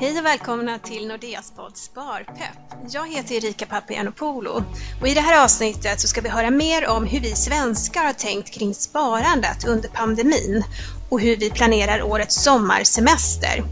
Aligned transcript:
Hej 0.00 0.18
och 0.18 0.24
välkomna 0.24 0.78
till 0.78 1.08
Nordeas 1.08 1.52
podd 1.56 1.76
Sparpepp. 1.76 2.58
Jag 2.90 3.08
heter 3.08 3.34
Erika 3.34 3.66
Papagiannopoulou 3.66 4.62
och 5.00 5.08
i 5.08 5.14
det 5.14 5.20
här 5.20 5.44
avsnittet 5.44 6.00
så 6.00 6.08
ska 6.08 6.20
vi 6.20 6.28
höra 6.28 6.50
mer 6.50 6.88
om 6.88 7.06
hur 7.06 7.20
vi 7.20 7.34
svenskar 7.34 8.04
har 8.04 8.12
tänkt 8.12 8.50
kring 8.50 8.74
sparandet 8.74 9.64
under 9.66 9.88
pandemin 9.88 10.64
och 11.10 11.20
hur 11.20 11.36
vi 11.36 11.50
planerar 11.50 12.02
årets 12.02 12.42
sommarsemester. 12.42 13.62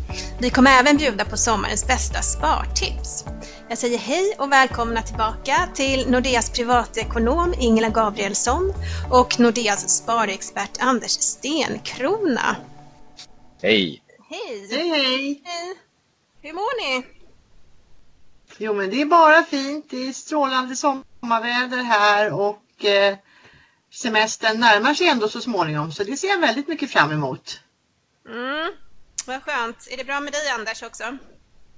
Vi 0.40 0.50
kommer 0.50 0.70
även 0.70 0.96
bjuda 0.96 1.24
på 1.24 1.36
sommarens 1.36 1.86
bästa 1.86 2.22
spartips. 2.22 3.24
Jag 3.68 3.78
säger 3.78 3.98
hej 3.98 4.34
och 4.38 4.52
välkomna 4.52 5.02
tillbaka 5.02 5.68
till 5.74 6.10
Nordeas 6.10 6.50
privatekonom 6.50 7.54
Ingela 7.58 7.88
Gabrielsson 7.88 8.72
och 9.10 9.40
Nordeas 9.40 9.88
sparexpert 9.88 10.78
Anders 10.80 11.12
Stenkrona. 11.12 12.56
Hej! 13.62 14.02
Hej! 14.30 14.68
Hej 14.70 14.88
hej! 14.88 15.42
Hej! 15.44 15.87
Hur 16.42 16.52
mår 16.52 16.80
ni? 16.80 17.06
Jo 18.58 18.74
men 18.74 18.90
det 18.90 19.00
är 19.00 19.06
bara 19.06 19.42
fint. 19.42 19.86
Det 19.90 20.08
är 20.08 20.12
strålande 20.12 20.76
sommarväder 20.76 21.82
här 21.82 22.32
och 22.32 22.84
eh, 22.84 23.16
semestern 23.92 24.60
närmar 24.60 24.94
sig 24.94 25.08
ändå 25.08 25.28
så 25.28 25.40
småningom 25.40 25.92
så 25.92 26.04
det 26.04 26.16
ser 26.16 26.28
jag 26.28 26.40
väldigt 26.40 26.68
mycket 26.68 26.90
fram 26.90 27.12
emot. 27.12 27.60
Mm, 28.28 28.72
vad 29.26 29.42
skönt. 29.42 29.88
Är 29.90 29.96
det 29.96 30.04
bra 30.04 30.20
med 30.20 30.32
dig 30.32 30.48
Anders 30.48 30.82
också? 30.82 31.18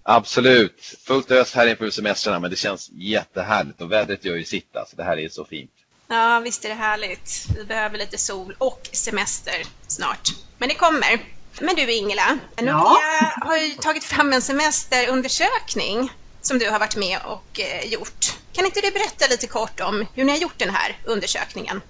Absolut! 0.03 0.97
Fullt 1.07 1.31
ös 1.31 1.55
här 1.55 1.67
inför 1.67 1.91
semestrarna 1.91 2.39
men 2.39 2.51
det 2.51 2.57
känns 2.57 2.91
jättehärligt 2.93 3.81
och 3.81 3.93
vädret 3.93 4.25
gör 4.25 4.37
ju 4.37 4.45
sitt 4.45 4.77
alltså. 4.77 4.97
Det 4.97 5.05
här 5.05 5.19
är 5.19 5.29
så 5.29 5.45
fint. 5.45 5.71
Ja, 6.09 6.41
visst 6.41 6.65
är 6.65 6.69
det 6.69 6.75
härligt. 6.75 7.47
Vi 7.57 7.65
behöver 7.65 7.99
lite 7.99 8.19
sol 8.19 8.57
och 8.59 8.89
semester 8.93 9.55
snart. 9.87 10.29
Men 10.59 10.69
det 10.69 10.75
kommer. 10.75 11.40
Men 11.61 11.77
du 11.77 11.93
Ingela, 11.93 12.39
Nordea 12.57 13.33
har 13.41 13.57
ju 13.57 13.71
tagit 13.75 14.05
fram 14.05 14.33
en 14.33 14.43
semesterundersökning 14.43 16.13
som 16.41 16.59
du 16.59 16.71
har 16.71 16.79
varit 16.79 16.97
med 16.97 17.19
och 17.27 17.61
eh, 17.61 17.93
gjort. 17.93 18.39
Kan 18.53 18.67
inte 18.67 18.81
du 18.81 18.91
berätta 18.91 19.27
lite 19.31 19.47
kort 19.47 19.81
om 19.81 20.07
hur 20.15 20.25
ni 20.25 20.33
har 20.33 20.39
gjort 20.39 20.59
den 20.59 20.71
här 20.71 20.97
undersökningen? 21.05 21.81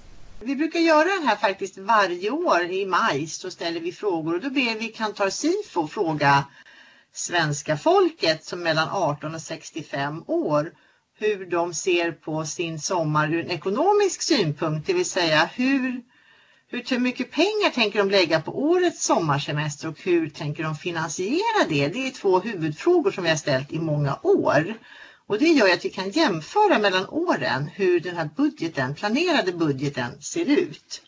Vi 0.40 0.56
brukar 0.56 0.80
göra 0.80 1.04
den 1.04 1.28
här 1.28 1.36
faktiskt 1.36 1.78
varje 1.78 2.30
år 2.30 2.62
i 2.62 2.86
maj 2.86 3.26
så 3.26 3.50
ställer 3.50 3.80
vi 3.80 3.92
frågor 3.92 4.34
och 4.34 4.40
då 4.40 4.50
ber 4.50 4.78
vi 4.78 4.88
Kantar 4.88 5.30
Sifo 5.30 5.88
fråga 5.88 6.44
svenska 7.12 7.76
folket 7.76 8.44
som 8.44 8.62
mellan 8.62 8.88
18 8.88 9.34
och 9.34 9.40
65 9.40 10.24
år 10.26 10.72
hur 11.18 11.46
de 11.46 11.74
ser 11.74 12.12
på 12.12 12.44
sin 12.44 12.80
sommar 12.80 13.34
ur 13.34 13.44
en 13.44 13.50
ekonomisk 13.50 14.22
synpunkt, 14.22 14.86
det 14.86 14.92
vill 14.92 15.10
säga 15.10 15.50
hur 15.54 16.02
hur 16.70 16.98
mycket 16.98 17.30
pengar 17.30 17.70
tänker 17.70 17.98
de 17.98 18.10
lägga 18.10 18.40
på 18.40 18.62
årets 18.62 19.04
sommarsemester 19.04 19.88
och 19.88 20.00
hur 20.00 20.30
tänker 20.30 20.62
de 20.62 20.74
finansiera 20.74 21.68
det? 21.68 21.88
Det 21.88 22.06
är 22.06 22.10
två 22.10 22.40
huvudfrågor 22.40 23.10
som 23.10 23.24
vi 23.24 23.30
har 23.30 23.36
ställt 23.36 23.72
i 23.72 23.78
många 23.78 24.18
år. 24.22 24.74
Och 25.26 25.38
det 25.38 25.48
gör 25.48 25.72
att 25.74 25.84
vi 25.84 25.90
kan 25.90 26.10
jämföra 26.10 26.78
mellan 26.78 27.08
åren 27.08 27.70
hur 27.74 28.00
den 28.00 28.16
här 28.16 28.30
budgeten, 28.36 28.94
planerade 28.94 29.52
budgeten 29.52 30.22
ser 30.22 30.44
ut. 30.44 31.02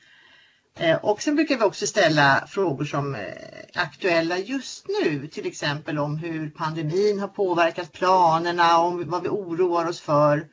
Eh, 0.79 0.97
och 0.97 1.23
sen 1.23 1.35
brukar 1.35 1.57
vi 1.57 1.65
också 1.65 1.87
ställa 1.87 2.47
frågor 2.49 2.85
som 2.85 3.15
är 3.15 3.65
aktuella 3.75 4.39
just 4.39 4.87
nu, 4.89 5.29
till 5.29 5.47
exempel 5.47 5.99
om 5.99 6.17
hur 6.17 6.51
pandemin 6.51 7.21
har 7.21 7.29
påverkat 7.29 7.93
planerna, 7.93 8.79
om 8.79 9.11
vad 9.11 9.23
vi 9.23 9.29
oroar 9.29 9.87
oss 9.87 10.01
för 10.01 10.49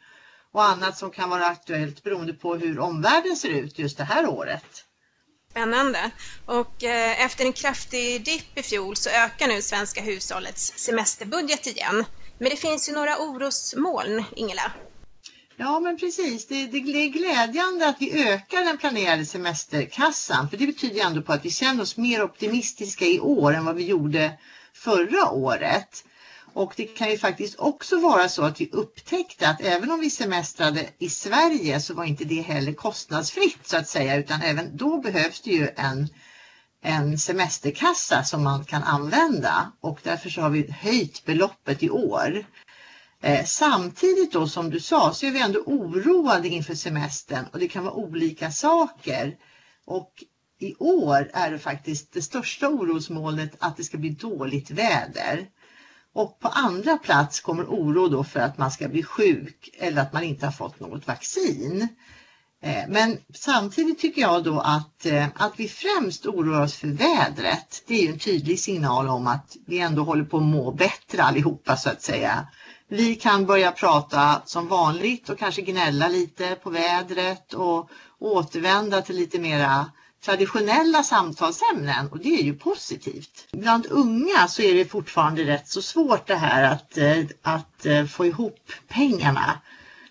och 0.51 0.63
annat 0.63 0.97
som 0.97 1.11
kan 1.11 1.29
vara 1.29 1.45
aktuellt 1.45 2.03
beroende 2.03 2.33
på 2.33 2.55
hur 2.55 2.79
omvärlden 2.79 3.35
ser 3.35 3.49
ut 3.49 3.79
just 3.79 3.97
det 3.97 4.03
här 4.03 4.27
året. 4.29 4.85
Spännande. 5.59 6.11
Och 6.45 6.83
eh, 6.83 7.25
efter 7.25 7.45
en 7.45 7.53
kraftig 7.53 8.25
dipp 8.25 8.57
i 8.57 8.63
fjol 8.63 8.95
så 8.95 9.09
ökar 9.09 9.47
nu 9.47 9.61
svenska 9.61 10.01
hushållets 10.01 10.73
semesterbudget 10.75 11.67
igen. 11.67 12.05
Men 12.37 12.49
det 12.49 12.55
finns 12.55 12.89
ju 12.89 12.93
några 12.93 13.17
orosmoln, 13.17 14.23
Ingela. 14.35 14.71
Ja 15.57 15.79
men 15.79 15.97
precis, 15.97 16.47
det, 16.47 16.67
det, 16.67 16.79
det, 16.79 16.97
är 16.97 17.09
glädjande 17.09 17.87
att 17.87 17.95
vi 17.99 18.27
ökar 18.27 18.65
den 18.65 18.77
planerade 18.77 19.25
semesterkassan 19.25 20.49
för 20.49 20.57
det 20.57 20.65
betyder 20.67 21.05
ändå 21.05 21.21
på 21.21 21.33
att 21.33 21.45
vi 21.45 21.49
känner 21.49 21.83
oss 21.83 21.97
mer 21.97 22.23
optimistiska 22.23 23.05
i 23.05 23.19
år 23.19 23.53
än 23.53 23.65
vad 23.65 23.75
vi 23.75 23.85
gjorde 23.85 24.31
förra 24.73 25.31
året. 25.31 26.03
Och 26.59 26.73
det 26.77 26.85
kan 26.85 27.09
ju 27.09 27.17
faktiskt 27.17 27.59
också 27.59 27.99
vara 27.99 28.29
så 28.29 28.43
att 28.43 28.61
vi 28.61 28.69
upptäckte 28.71 29.49
att 29.49 29.61
även 29.61 29.91
om 29.91 29.99
vi 29.99 30.09
semestrade 30.09 30.89
i 30.97 31.09
Sverige 31.09 31.79
så 31.79 31.93
var 31.93 32.03
inte 32.03 32.23
det 32.23 32.41
heller 32.41 32.73
kostnadsfritt 32.73 33.67
så 33.67 33.77
att 33.77 33.87
säga 33.87 34.15
utan 34.15 34.41
även 34.41 34.77
då 34.77 34.97
behövs 34.97 35.41
det 35.41 35.51
ju 35.51 35.69
en, 35.75 36.07
en 36.81 37.17
semesterkassa 37.17 38.23
som 38.23 38.43
man 38.43 38.65
kan 38.65 38.83
använda 38.83 39.71
och 39.79 39.99
därför 40.03 40.29
så 40.29 40.41
har 40.41 40.49
vi 40.49 40.71
höjt 40.71 41.25
beloppet 41.25 41.83
i 41.83 41.89
år. 41.89 42.45
Eh, 43.21 43.45
samtidigt 43.45 44.31
då 44.31 44.47
som 44.47 44.69
du 44.69 44.79
sa 44.79 45.13
så 45.13 45.25
är 45.25 45.31
vi 45.31 45.41
ändå 45.41 45.59
oroade 45.59 46.47
inför 46.47 46.75
semestern 46.75 47.45
och 47.53 47.59
det 47.59 47.67
kan 47.67 47.83
vara 47.83 47.93
olika 47.93 48.51
saker. 48.51 49.37
Och 49.85 50.23
i 50.59 50.75
år 50.75 51.31
är 51.33 51.51
det 51.51 51.59
faktiskt 51.59 52.13
det 52.13 52.21
största 52.21 52.67
orosmålet 52.67 53.55
att 53.59 53.77
det 53.77 53.83
ska 53.83 53.97
bli 53.97 54.09
dåligt 54.09 54.71
väder. 54.71 55.47
Och 56.13 56.39
på 56.39 56.47
andra 56.47 56.97
plats 56.97 57.39
kommer 57.39 57.63
oro 57.63 58.07
då 58.07 58.23
för 58.23 58.39
att 58.39 58.57
man 58.57 58.71
ska 58.71 58.87
bli 58.87 59.03
sjuk 59.03 59.69
eller 59.79 60.01
att 60.01 60.13
man 60.13 60.23
inte 60.23 60.45
har 60.45 60.53
fått 60.53 60.79
något 60.79 61.07
vaccin. 61.07 61.87
Eh, 62.61 62.83
men 62.87 63.17
samtidigt 63.33 63.99
tycker 63.99 64.21
jag 64.21 64.43
då 64.43 64.59
att, 64.59 65.05
eh, 65.05 65.27
att 65.35 65.53
vi 65.57 65.67
främst 65.67 66.25
oroar 66.25 66.61
oss 66.61 66.75
för 66.75 66.87
vädret. 66.87 67.83
Det 67.87 67.99
är 67.99 68.03
ju 68.03 68.11
en 68.11 68.19
tydlig 68.19 68.59
signal 68.59 69.07
om 69.07 69.27
att 69.27 69.57
vi 69.67 69.79
ändå 69.79 70.03
håller 70.03 70.23
på 70.23 70.37
att 70.37 70.43
må 70.43 70.71
bättre 70.71 71.23
allihopa 71.23 71.77
så 71.77 71.89
att 71.89 72.01
säga. 72.01 72.47
Vi 72.87 73.15
kan 73.15 73.45
börja 73.45 73.71
prata 73.71 74.41
som 74.45 74.67
vanligt 74.67 75.29
och 75.29 75.39
kanske 75.39 75.61
gnälla 75.61 76.07
lite 76.07 76.55
på 76.55 76.69
vädret 76.69 77.53
och 77.53 77.89
återvända 78.19 79.01
till 79.01 79.15
lite 79.15 79.39
mera 79.39 79.91
traditionella 80.25 81.03
samtalsämnen 81.03 82.07
och 82.11 82.19
det 82.19 82.39
är 82.39 82.43
ju 82.43 82.53
positivt. 82.53 83.47
Bland 83.51 83.85
unga 83.85 84.47
så 84.47 84.61
är 84.61 84.73
det 84.73 84.85
fortfarande 84.85 85.43
rätt 85.43 85.67
så 85.67 85.81
svårt 85.81 86.27
det 86.27 86.35
här 86.35 86.63
att, 86.63 86.97
eh, 86.97 87.25
att 87.41 87.85
eh, 87.85 88.05
få 88.05 88.25
ihop 88.25 88.71
pengarna 88.87 89.59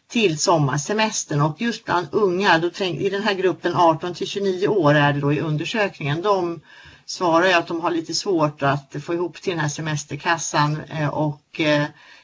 till 0.09 0.39
sommarsemestern 0.39 1.41
och 1.41 1.61
just 1.61 1.85
bland 1.85 2.07
unga, 2.13 2.59
då 2.59 2.71
tänk, 2.75 3.01
i 3.01 3.11
den 3.11 3.23
här 3.23 3.35
gruppen 3.35 3.75
18 3.77 4.15
till 4.15 4.27
29 4.27 4.69
år 4.69 4.95
är 4.95 5.13
det 5.13 5.21
då 5.21 5.33
i 5.33 5.41
undersökningen, 5.41 6.23
de 6.23 6.61
svarar 7.07 7.47
ju 7.47 7.53
att 7.53 7.67
de 7.67 7.81
har 7.81 7.91
lite 7.91 8.15
svårt 8.15 8.63
att 8.63 8.97
få 9.03 9.15
ihop 9.15 9.43
till 9.43 9.53
den 9.53 9.61
här 9.61 9.69
semesterkassan 9.69 10.81
eh, 10.81 11.09
och 11.09 11.61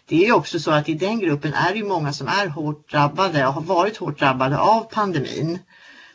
det 0.07 0.17
är 0.17 0.27
ju 0.27 0.33
också 0.33 0.61
så 0.61 0.71
att 0.71 0.89
i 0.89 0.95
den 0.95 1.19
gruppen 1.19 1.55
är 1.55 1.73
det 1.73 1.79
ju 1.79 1.85
många 1.85 2.13
som 2.13 2.29
är 2.29 2.47
hårt 2.47 2.91
drabbade 2.91 3.47
och 3.47 3.53
har 3.53 3.61
varit 3.61 3.97
hårt 3.97 4.19
drabbade 4.19 4.59
av 4.59 4.81
pandemin. 4.81 5.59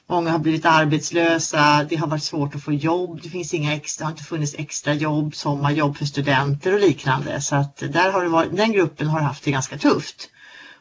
Många 0.09 0.31
har 0.31 0.39
blivit 0.39 0.65
arbetslösa, 0.65 1.85
det 1.89 1.95
har 1.95 2.07
varit 2.07 2.23
svårt 2.23 2.55
att 2.55 2.63
få 2.63 2.73
jobb, 2.73 3.19
det 3.23 3.29
finns 3.29 3.53
inga 3.53 3.73
extra, 3.73 4.05
har 4.05 4.11
inte 4.11 4.23
funnits 4.23 4.55
extra 4.57 4.93
jobb, 4.93 5.35
sommarjobb 5.35 5.97
för 5.97 6.05
studenter 6.05 6.73
och 6.73 6.79
liknande. 6.79 7.41
Så 7.41 7.55
att 7.55 7.77
där 7.77 8.11
har 8.11 8.23
det 8.23 8.29
varit, 8.29 8.57
den 8.57 8.71
gruppen 8.71 9.07
har 9.07 9.19
haft 9.19 9.43
det 9.43 9.51
ganska 9.51 9.77
tufft. 9.77 10.29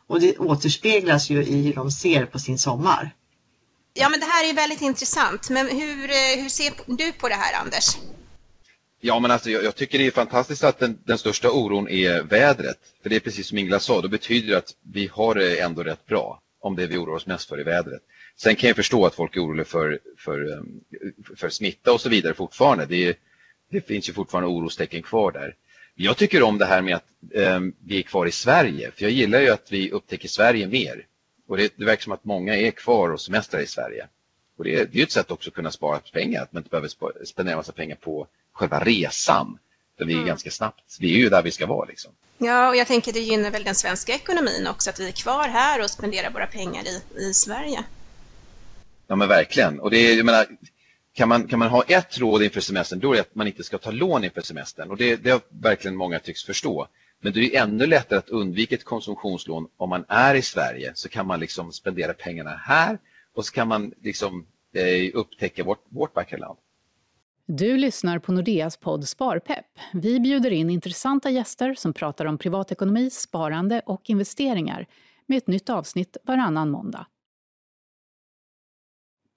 Och 0.07 0.21
det 0.21 0.39
återspeglas 0.39 1.31
ju 1.31 1.45
i 1.45 1.63
hur 1.63 1.75
de 1.75 1.91
ser 1.91 2.27
på 2.27 2.39
sin 2.39 2.59
sommar. 2.59 3.15
Ja 3.95 4.09
men 4.09 4.21
det 4.21 4.27
här 4.27 4.51
är 4.51 4.55
väldigt 4.55 4.83
intressant. 4.83 5.51
Men 5.51 5.69
hur, 5.69 6.11
eh, 6.11 6.43
hur 6.43 6.49
ser 6.49 6.73
du 6.87 7.13
på 7.13 7.29
det 7.29 7.35
här 7.35 7.61
Anders? 7.65 7.97
Ja 9.01 9.21
men 9.21 9.31
alltså 9.31 9.51
jag, 9.51 9.65
jag 9.65 9.77
tycker 9.77 9.99
det 9.99 10.07
är 10.07 10.11
fantastiskt 10.11 10.65
att 10.65 10.79
den, 10.79 10.99
den, 11.05 11.19
största 11.19 11.51
oron 11.51 11.89
är 11.89 12.23
vädret. 12.23 12.79
För 13.03 13.11
det 13.11 13.17
är 13.17 13.21
precis 13.21 13.49
som 13.49 13.59
Ingela 13.59 13.81
sa, 13.81 14.01
då 14.01 14.09
betyder 14.09 14.49
det 14.49 14.59
att 14.59 14.75
vi 14.93 15.11
har 15.13 15.35
det 15.35 15.61
ändå 15.61 15.83
rätt 15.83 16.07
bra 16.07 16.41
om 16.61 16.77
det 16.77 16.87
vi 16.87 16.97
oroar 16.97 17.17
oss 17.17 17.27
mest 17.27 17.49
för 17.49 17.59
är 17.59 17.65
vädret. 17.65 18.03
Sen 18.41 18.57
kan 18.57 18.69
jag 18.69 18.77
förstå 18.77 19.07
att 19.07 19.15
folk 19.15 19.37
är 19.37 19.41
oroliga 19.41 19.65
för, 19.65 19.99
för, 20.19 20.53
ehm, 20.53 20.81
för 21.37 21.49
smitta 21.49 21.93
och 21.93 22.01
så 22.01 22.09
vidare 22.09 22.35
fortfarande. 22.35 22.87
Det, 22.87 23.19
det 23.71 23.81
finns 23.81 24.09
ju 24.09 24.13
fortfarande 24.13 24.49
orostecken 24.49 25.03
kvar 25.03 25.33
där. 25.33 25.55
Jag 25.95 26.17
tycker 26.17 26.43
om 26.43 26.59
det 26.59 26.67
här 26.67 26.83
med 26.83 26.95
att 26.97 27.05
eh, 27.35 27.61
vi 27.85 27.99
är 27.99 28.03
kvar 28.03 28.27
i 28.27 28.31
Sverige. 28.31 28.91
För 28.91 29.03
jag 29.03 29.11
gillar 29.11 29.41
ju 29.41 29.49
att 29.51 29.73
vi 29.73 29.91
upptäcker 29.91 30.29
Sverige 30.29 30.67
mer. 30.67 31.07
Och 31.49 31.57
det, 31.57 31.73
det 31.77 31.85
verkar 31.85 32.03
som 32.03 32.13
att 32.13 32.25
många 32.25 32.57
är 32.57 32.71
kvar 32.71 33.11
och 33.11 33.21
semestrar 33.21 33.61
i 33.61 33.67
Sverige. 33.67 34.07
Och 34.59 34.65
det, 34.65 34.93
det 34.93 34.99
är 34.99 35.03
ett 35.03 35.13
sätt 35.13 35.31
också 35.31 35.51
att 35.51 35.55
kunna 35.55 35.71
spara 35.71 35.99
pengar. 35.99 36.43
Att 36.43 36.53
man 36.53 36.61
inte 36.61 36.71
behöver 36.71 37.25
spendera 37.25 37.57
massa 37.57 37.73
pengar 37.73 37.97
på 37.97 38.27
själva 38.53 38.85
resan. 38.85 39.59
För 39.99 40.05
vi 40.05 40.13
är 40.13 40.17
mm. 40.17 40.29
ganska 40.29 40.51
snabbt. 40.51 40.97
Vi 41.01 41.15
är 41.15 41.19
ju 41.19 41.29
där 41.29 41.43
vi 41.43 41.51
ska 41.51 41.67
vara 41.67 41.89
liksom. 41.89 42.13
Ja, 42.39 42.69
och 42.69 42.77
jag 42.77 42.87
tänker 42.87 43.13
det 43.13 43.21
gynnar 43.21 43.51
väl 43.51 43.65
den 43.65 43.75
svenska 43.75 44.15
ekonomin 44.15 44.67
också 44.67 44.91
att 44.91 45.01
vi 45.01 45.09
är 45.09 45.13
kvar 45.13 45.49
här 45.49 45.83
och 45.83 45.91
spenderar 45.91 46.31
våra 46.31 46.47
pengar 46.47 46.85
i, 46.85 47.23
i 47.29 47.35
Sverige. 47.35 47.85
Ja 49.09 49.17
men 49.17 49.29
verkligen. 49.29 49.81
Och 49.81 49.91
det 49.91 49.97
är, 49.97 50.17
jag 50.17 50.27
menar, 50.27 50.47
kan, 51.15 51.29
man, 51.29 51.47
kan 51.47 51.59
man 51.59 51.69
ha 51.69 51.83
ett 51.83 52.19
råd 52.19 52.43
inför 52.43 52.61
semestern 52.61 53.01
då 53.01 53.13
är 53.13 53.15
det 53.15 53.21
att 53.21 53.35
man 53.35 53.47
inte 53.47 53.65
ska 53.65 53.79
ta 53.79 53.91
lån 53.91 54.25
inför 54.25 54.41
semestern. 54.41 54.91
Och 54.91 54.97
det, 54.97 55.17
det 55.17 55.31
har 55.31 55.41
verkligen 55.49 55.97
många 55.97 56.19
tycks 56.19 56.45
förstå. 56.45 56.87
Men 57.21 57.33
det 57.33 57.57
är 57.57 57.63
ännu 57.63 57.87
lättare 57.87 58.19
att 58.19 58.29
undvika 58.29 58.75
ett 58.75 58.85
konsumtionslån 58.85 59.69
om 59.77 59.89
man 59.91 60.05
är 60.09 60.35
i 60.35 60.43
Sverige. 60.43 60.93
Så 60.95 61.09
kan 61.09 61.27
man 61.27 61.41
liksom 61.41 61.73
spendera 61.73 62.15
pengarna 62.15 62.51
här 62.51 62.99
och 63.35 63.47
så 63.47 63.53
kan 63.53 63.69
man 63.69 63.93
liksom 64.03 64.47
eh, 64.75 65.11
upptäcka 65.15 65.65
vårt, 65.65 65.85
vårt 65.89 66.17
vackra 66.17 66.39
land. 66.39 66.59
Du 67.47 67.77
lyssnar 67.77 68.19
på 68.19 68.33
Nordeas 68.33 68.77
podd 68.77 69.09
Sparpepp. 69.09 69.67
Vi 69.93 70.21
bjuder 70.21 70.51
in 70.51 70.71
intressanta 70.71 71.31
gäster 71.31 71.75
som 71.75 71.93
pratar 71.93 72.25
om 72.25 72.39
privatekonomi, 72.39 73.11
sparande 73.11 73.83
och 73.87 74.03
investeringar 74.05 74.87
med 75.27 75.39
ett 75.39 75.47
nytt 75.47 75.71
avsnitt 75.71 76.17
varannan 76.25 76.71
måndag. 76.71 77.07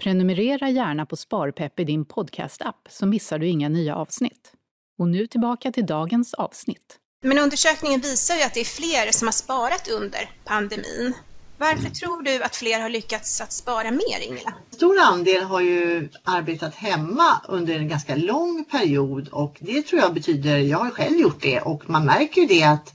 Prenumerera 0.01 0.69
gärna 0.69 1.05
på 1.05 1.15
Sparpepp 1.15 1.79
i 1.79 1.83
din 1.83 2.05
podcast-app 2.05 2.87
så 2.89 3.05
missar 3.05 3.39
du 3.39 3.47
inga 3.47 3.69
nya 3.69 3.95
avsnitt. 3.95 4.51
Och 4.99 5.07
nu 5.07 5.27
tillbaka 5.27 5.71
till 5.71 5.85
dagens 5.85 6.33
avsnitt. 6.33 6.97
Men 7.23 7.37
undersökningen 7.37 8.01
visar 8.01 8.35
ju 8.35 8.43
att 8.43 8.53
det 8.53 8.59
är 8.59 8.65
fler 8.65 9.11
som 9.11 9.27
har 9.27 9.31
sparat 9.31 9.87
under 9.87 10.29
pandemin. 10.45 11.13
Varför 11.57 11.89
tror 11.89 12.21
du 12.21 12.43
att 12.43 12.55
fler 12.55 12.79
har 12.79 12.89
lyckats 12.89 13.41
att 13.41 13.53
spara 13.53 13.91
mer, 13.91 14.19
Ingela? 14.21 14.53
En 14.69 14.75
stor 14.75 14.99
andel 14.99 15.43
har 15.43 15.61
ju 15.61 16.09
arbetat 16.23 16.75
hemma 16.75 17.41
under 17.47 17.75
en 17.75 17.87
ganska 17.87 18.15
lång 18.15 18.65
period 18.71 19.27
och 19.27 19.57
det 19.59 19.81
tror 19.81 20.01
jag 20.01 20.13
betyder, 20.13 20.57
jag 20.57 20.77
har 20.77 20.89
själv 20.89 21.17
gjort 21.19 21.41
det 21.41 21.59
och 21.61 21.89
man 21.89 22.05
märker 22.05 22.41
ju 22.41 22.47
det 22.47 22.63
att 22.63 22.93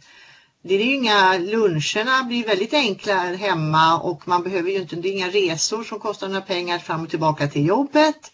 det 0.68 0.74
är 0.74 0.94
inga 0.94 1.38
luncherna 1.38 2.24
blir 2.24 2.46
väldigt 2.46 2.74
enkla 2.74 3.14
hemma 3.14 4.00
och 4.00 4.28
man 4.28 4.42
behöver 4.42 4.70
ju 4.70 4.76
inte, 4.76 4.96
det 4.96 5.08
är 5.08 5.12
inga 5.12 5.30
resor 5.30 5.84
som 5.84 6.00
kostar 6.00 6.28
några 6.28 6.40
pengar 6.40 6.78
fram 6.78 7.02
och 7.02 7.10
tillbaka 7.10 7.48
till 7.48 7.66
jobbet. 7.66 8.32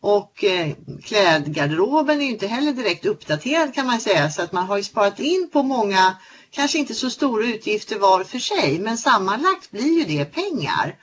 Och 0.00 0.44
eh, 0.44 0.74
klädgarderoben 1.04 2.20
är 2.20 2.24
ju 2.24 2.30
inte 2.30 2.46
heller 2.46 2.72
direkt 2.72 3.06
uppdaterad 3.06 3.74
kan 3.74 3.86
man 3.86 4.00
säga 4.00 4.30
så 4.30 4.42
att 4.42 4.52
man 4.52 4.66
har 4.66 4.76
ju 4.76 4.82
sparat 4.82 5.20
in 5.20 5.50
på 5.52 5.62
många, 5.62 6.16
kanske 6.50 6.78
inte 6.78 6.94
så 6.94 7.10
stora 7.10 7.46
utgifter 7.46 7.98
var 7.98 8.24
för 8.24 8.38
sig 8.38 8.78
men 8.78 8.98
sammanlagt 8.98 9.70
blir 9.70 9.98
ju 9.98 10.18
det 10.18 10.24
pengar. 10.24 10.96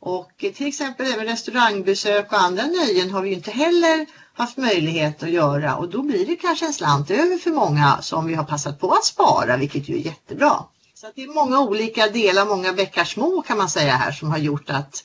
Och 0.00 0.44
eh, 0.44 0.52
till 0.52 0.66
exempel 0.66 1.12
även 1.12 1.26
restaurangbesök 1.26 2.32
och 2.32 2.40
andra 2.40 2.66
nöjen 2.66 3.10
har 3.10 3.22
vi 3.22 3.28
ju 3.28 3.34
inte 3.34 3.50
heller 3.50 4.06
haft 4.40 4.56
möjlighet 4.56 5.22
att 5.22 5.30
göra 5.30 5.76
och 5.76 5.88
då 5.88 6.02
blir 6.02 6.26
det 6.26 6.36
kanske 6.36 6.66
en 6.66 6.72
slant 6.72 7.10
över 7.10 7.38
för 7.38 7.50
många 7.50 8.02
som 8.02 8.26
vi 8.26 8.34
har 8.34 8.44
passat 8.44 8.80
på 8.80 8.92
att 8.92 9.04
spara 9.04 9.56
vilket 9.56 9.88
ju 9.88 9.94
är 9.94 9.98
jättebra. 9.98 10.64
Så 10.94 11.06
det 11.14 11.22
är 11.22 11.28
många 11.28 11.60
olika 11.60 12.08
delar, 12.08 12.46
många 12.46 12.72
bäckar 12.72 13.04
små 13.04 13.42
kan 13.42 13.58
man 13.58 13.70
säga 13.70 13.92
här 13.92 14.12
som 14.12 14.30
har 14.30 14.38
gjort 14.38 14.70
att, 14.70 15.04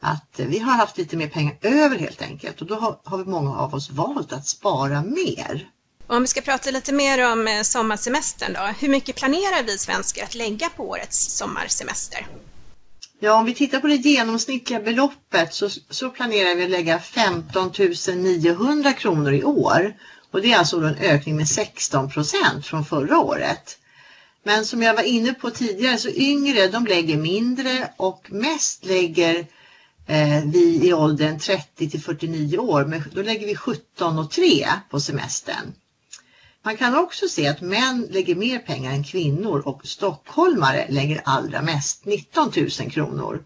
att 0.00 0.34
vi 0.36 0.58
har 0.58 0.72
haft 0.72 0.98
lite 0.98 1.16
mer 1.16 1.28
pengar 1.28 1.56
över 1.60 1.98
helt 1.98 2.22
enkelt 2.22 2.60
och 2.60 2.66
då 2.66 2.74
har, 2.74 2.98
har 3.04 3.24
många 3.24 3.56
av 3.58 3.74
oss 3.74 3.90
valt 3.90 4.32
att 4.32 4.46
spara 4.46 5.02
mer. 5.02 5.70
Om 6.06 6.22
vi 6.22 6.28
ska 6.28 6.40
prata 6.40 6.70
lite 6.70 6.92
mer 6.92 7.32
om 7.32 7.48
eh, 7.48 7.62
sommarsemestern 7.62 8.52
då. 8.52 8.60
Hur 8.78 8.88
mycket 8.88 9.16
planerar 9.16 9.62
vi 9.62 9.78
svenskar 9.78 10.24
att 10.24 10.34
lägga 10.34 10.68
på 10.68 10.88
årets 10.88 11.36
sommarsemester? 11.36 12.26
Ja, 13.18 13.34
om 13.34 13.44
vi 13.44 13.54
tittar 13.54 13.80
på 13.80 13.86
det 13.86 13.94
genomsnittliga 13.94 14.80
beloppet 14.80 15.54
så, 15.54 15.68
så 15.90 16.10
planerar 16.10 16.54
vi 16.54 16.64
att 16.64 16.70
lägga 16.70 16.98
15 16.98 17.72
900 18.16 18.92
kronor 18.92 19.32
i 19.32 19.44
år. 19.44 19.94
Och 20.30 20.42
det 20.42 20.52
är 20.52 20.58
alltså 20.58 20.76
en 20.76 20.94
ökning 20.94 21.36
med 21.36 21.48
16 21.48 22.10
procent 22.10 22.66
från 22.66 22.84
förra 22.84 23.18
året. 23.18 23.78
Men 24.42 24.64
som 24.64 24.82
jag 24.82 24.94
var 24.94 25.02
inne 25.02 25.34
på 25.34 25.50
tidigare 25.50 25.98
så 25.98 26.08
yngre 26.08 26.68
de 26.68 26.86
lägger 26.86 27.16
mindre 27.16 27.90
och 27.96 28.26
mest 28.28 28.84
lägger 28.84 29.38
eh, 30.06 30.44
vi 30.46 30.80
i 30.88 30.92
åldern 30.92 31.38
30 31.38 31.90
till 31.90 32.02
49 32.02 32.58
år. 32.58 32.84
Men 32.84 33.02
då 33.14 33.22
lägger 33.22 33.46
vi 33.46 33.56
17 33.56 34.18
och 34.18 34.30
3 34.30 34.66
på 34.90 35.00
semestern. 35.00 35.74
Man 36.66 36.76
kan 36.76 36.98
också 36.98 37.28
se 37.28 37.48
att 37.48 37.60
män 37.60 38.08
lägger 38.10 38.34
mer 38.34 38.58
pengar 38.58 38.92
än 38.92 39.04
kvinnor 39.04 39.62
och 39.66 39.86
stockholmare 39.86 40.86
lägger 40.88 41.20
allra 41.24 41.62
mest, 41.62 42.04
19 42.04 42.52
000 42.56 42.90
kronor. 42.90 43.44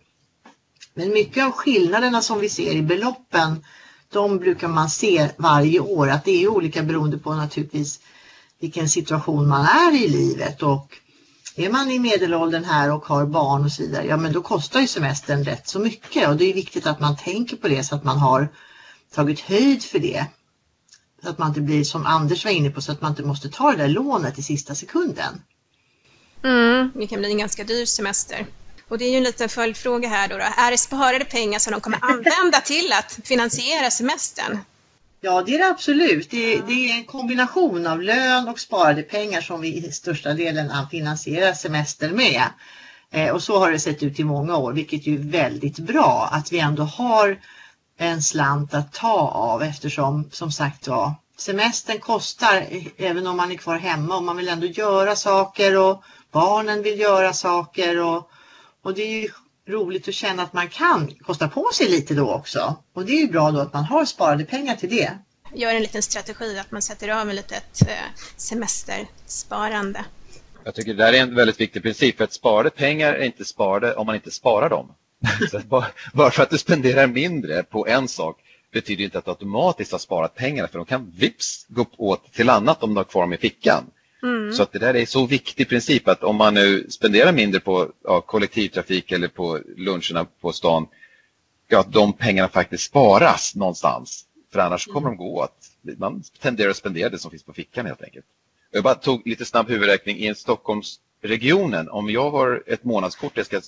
Men 0.94 1.12
mycket 1.12 1.44
av 1.44 1.50
skillnaderna 1.50 2.22
som 2.22 2.40
vi 2.40 2.48
ser 2.48 2.72
i 2.72 2.82
beloppen, 2.82 3.64
de 4.12 4.38
brukar 4.38 4.68
man 4.68 4.90
se 4.90 5.28
varje 5.36 5.80
år. 5.80 6.10
Att 6.10 6.24
det 6.24 6.42
är 6.42 6.48
olika 6.48 6.82
beroende 6.82 7.18
på 7.18 7.34
naturligtvis 7.34 8.00
vilken 8.60 8.88
situation 8.88 9.48
man 9.48 9.66
är 9.66 10.04
i 10.04 10.08
livet 10.08 10.62
och 10.62 10.96
är 11.56 11.70
man 11.70 11.90
i 11.90 11.98
medelåldern 11.98 12.64
här 12.64 12.92
och 12.92 13.06
har 13.06 13.26
barn 13.26 13.64
och 13.64 13.72
så 13.72 13.82
vidare, 13.82 14.06
ja 14.06 14.16
men 14.16 14.32
då 14.32 14.42
kostar 14.42 14.80
ju 14.80 14.86
semestern 14.86 15.44
rätt 15.44 15.68
så 15.68 15.78
mycket 15.78 16.28
och 16.28 16.36
det 16.36 16.44
är 16.44 16.54
viktigt 16.54 16.86
att 16.86 17.00
man 17.00 17.16
tänker 17.16 17.56
på 17.56 17.68
det 17.68 17.84
så 17.84 17.94
att 17.94 18.04
man 18.04 18.18
har 18.18 18.48
tagit 19.14 19.40
höjd 19.40 19.82
för 19.82 19.98
det. 19.98 20.26
Så 21.22 21.28
att 21.28 21.38
man 21.38 21.48
inte 21.48 21.60
blir 21.60 21.84
som 21.84 22.06
Anders 22.06 22.44
var 22.44 22.52
inne 22.52 22.70
på 22.70 22.80
så 22.80 22.92
att 22.92 23.00
man 23.00 23.10
inte 23.10 23.22
måste 23.22 23.48
ta 23.48 23.70
det 23.70 23.76
där 23.76 23.88
lånet 23.88 24.38
i 24.38 24.42
sista 24.42 24.74
sekunden. 24.74 25.42
Mm, 26.44 26.90
det 26.94 27.06
kan 27.06 27.18
bli 27.18 27.30
en 27.30 27.38
ganska 27.38 27.64
dyr 27.64 27.84
semester. 27.84 28.46
Och 28.88 28.98
det 28.98 29.04
är 29.04 29.10
ju 29.10 29.16
en 29.16 29.22
liten 29.22 29.48
följdfråga 29.48 30.08
här 30.08 30.28
då, 30.28 30.36
då. 30.36 30.44
Är 30.56 30.70
det 30.70 30.78
sparade 30.78 31.24
pengar 31.24 31.58
som 31.58 31.72
de 31.72 31.80
kommer 31.80 31.98
använda 32.02 32.60
till 32.64 32.92
att 32.92 33.18
finansiera 33.24 33.90
semestern? 33.90 34.58
Ja, 35.20 35.42
det 35.42 35.54
är 35.54 35.58
det 35.58 35.68
absolut. 35.68 36.30
Det, 36.30 36.60
det, 36.60 36.90
är 36.90 36.94
en 36.94 37.04
kombination 37.04 37.86
av 37.86 38.02
lön 38.02 38.48
och 38.48 38.60
sparade 38.60 39.02
pengar 39.02 39.40
som 39.40 39.60
vi 39.60 39.76
i 39.76 39.92
största 39.92 40.34
delen 40.34 40.72
finansierar 40.90 41.52
semester 41.52 42.10
med. 42.10 42.42
Eh, 43.10 43.30
och 43.30 43.42
så 43.42 43.58
har 43.58 43.72
det 43.72 43.78
sett 43.78 44.02
ut 44.02 44.20
i 44.20 44.24
många 44.24 44.56
år, 44.56 44.72
vilket 44.72 45.06
är 45.06 45.16
väldigt 45.16 45.78
bra 45.78 46.28
att 46.32 46.52
vi 46.52 46.58
ändå 46.58 46.82
har 46.82 47.38
en 48.00 48.22
slant 48.22 48.74
att 48.74 48.92
ta 48.92 49.28
av 49.28 49.62
eftersom 49.62 50.30
som 50.30 50.52
sagt 50.52 50.88
var 50.88 51.14
semestern 51.38 51.98
kostar 51.98 52.66
även 52.96 53.26
om 53.26 53.36
man 53.36 53.52
är 53.52 53.56
kvar 53.56 53.78
hemma 53.78 54.16
och 54.16 54.22
man 54.22 54.36
vill 54.36 54.48
ändå 54.48 54.66
göra 54.66 55.16
saker 55.16 55.78
och 55.78 56.02
barnen 56.32 56.82
vill 56.82 57.00
göra 57.00 57.32
saker 57.32 58.00
och, 58.00 58.30
och 58.82 58.94
det 58.94 59.02
är 59.02 59.20
ju 59.22 59.28
roligt 59.68 60.08
att 60.08 60.14
känna 60.14 60.42
att 60.42 60.52
man 60.52 60.68
kan 60.68 61.10
kosta 61.26 61.48
på 61.48 61.70
sig 61.74 61.88
lite 61.88 62.14
då 62.14 62.32
också. 62.32 62.76
Och 62.92 63.04
det 63.04 63.12
är 63.12 63.20
ju 63.20 63.28
bra 63.28 63.50
då 63.50 63.60
att 63.60 63.72
man 63.72 63.84
har 63.84 64.04
sparade 64.04 64.44
pengar 64.44 64.76
till 64.76 64.90
det. 64.90 65.18
Gör 65.54 65.74
en 65.74 65.82
liten 65.82 66.02
strategi 66.02 66.58
att 66.58 66.70
man 66.70 66.82
sätter 66.82 67.08
av 67.08 67.30
en 67.30 67.36
litet 67.36 67.82
eh, 67.88 68.22
semestersparande. 68.36 70.04
Jag 70.64 70.74
tycker 70.74 70.94
det 70.94 71.04
där 71.04 71.12
är 71.12 71.22
en 71.22 71.34
väldigt 71.34 71.60
viktig 71.60 71.82
princip 71.82 72.16
för 72.16 72.24
att 72.24 72.32
sparade 72.32 72.70
pengar 72.70 73.12
är 73.12 73.22
inte 73.24 73.44
sparade 73.44 73.94
om 73.94 74.06
man 74.06 74.14
inte 74.14 74.30
sparar 74.30 74.70
dem. 74.70 74.94
bara, 75.68 75.86
bara 76.12 76.30
för 76.30 76.42
att 76.42 76.50
du 76.50 76.58
spenderar 76.58 77.06
mindre 77.06 77.62
på 77.62 77.86
en 77.86 78.08
sak 78.08 78.38
betyder 78.72 79.04
inte 79.04 79.18
att 79.18 79.24
du 79.24 79.30
automatiskt 79.30 79.92
har 79.92 79.98
sparat 79.98 80.34
pengarna 80.34 80.68
för 80.68 80.78
de 80.78 80.86
kan 80.86 81.12
vips 81.16 81.66
gå 81.68 81.86
åt 81.96 82.32
till 82.32 82.50
annat 82.50 82.82
om 82.82 82.94
du 82.94 82.96
har 82.96 83.04
kvar 83.04 83.22
dem 83.22 83.32
i 83.32 83.36
fickan. 83.36 83.84
Mm. 84.22 84.52
Så 84.52 84.62
att 84.62 84.72
det 84.72 84.78
där 84.78 84.94
är 84.94 85.06
så 85.06 85.26
viktig 85.26 85.68
princip 85.68 86.08
att 86.08 86.22
om 86.22 86.36
man 86.36 86.54
nu 86.54 86.86
spenderar 86.90 87.32
mindre 87.32 87.60
på 87.60 87.92
ja, 88.04 88.20
kollektivtrafik 88.20 89.12
eller 89.12 89.28
på 89.28 89.60
luncherna 89.76 90.26
på 90.40 90.52
stan, 90.52 90.86
ja, 91.68 91.80
att 91.80 91.92
de 91.92 92.12
pengarna 92.12 92.48
faktiskt 92.48 92.84
sparas 92.84 93.54
någonstans. 93.54 94.26
För 94.52 94.58
annars 94.58 94.86
kommer 94.86 95.08
mm. 95.08 95.18
de 95.18 95.24
gå 95.24 95.42
åt. 95.42 95.56
Man 95.98 96.22
tenderar 96.40 96.70
att 96.70 96.76
spendera 96.76 97.08
det 97.08 97.18
som 97.18 97.30
finns 97.30 97.42
på 97.42 97.52
fickan 97.52 97.86
helt 97.86 98.02
enkelt. 98.02 98.26
Jag 98.70 98.84
bara 98.84 98.94
tog 98.94 99.26
lite 99.26 99.44
snabb 99.44 99.68
huvudräkning 99.68 100.16
i 100.16 100.26
en 100.26 100.34
Stockholmsregionen. 100.34 101.88
Om 101.88 102.10
jag 102.10 102.30
har 102.30 102.62
ett 102.66 102.84
månadskort 102.84 103.32
jag 103.36 103.46
ska 103.46 103.60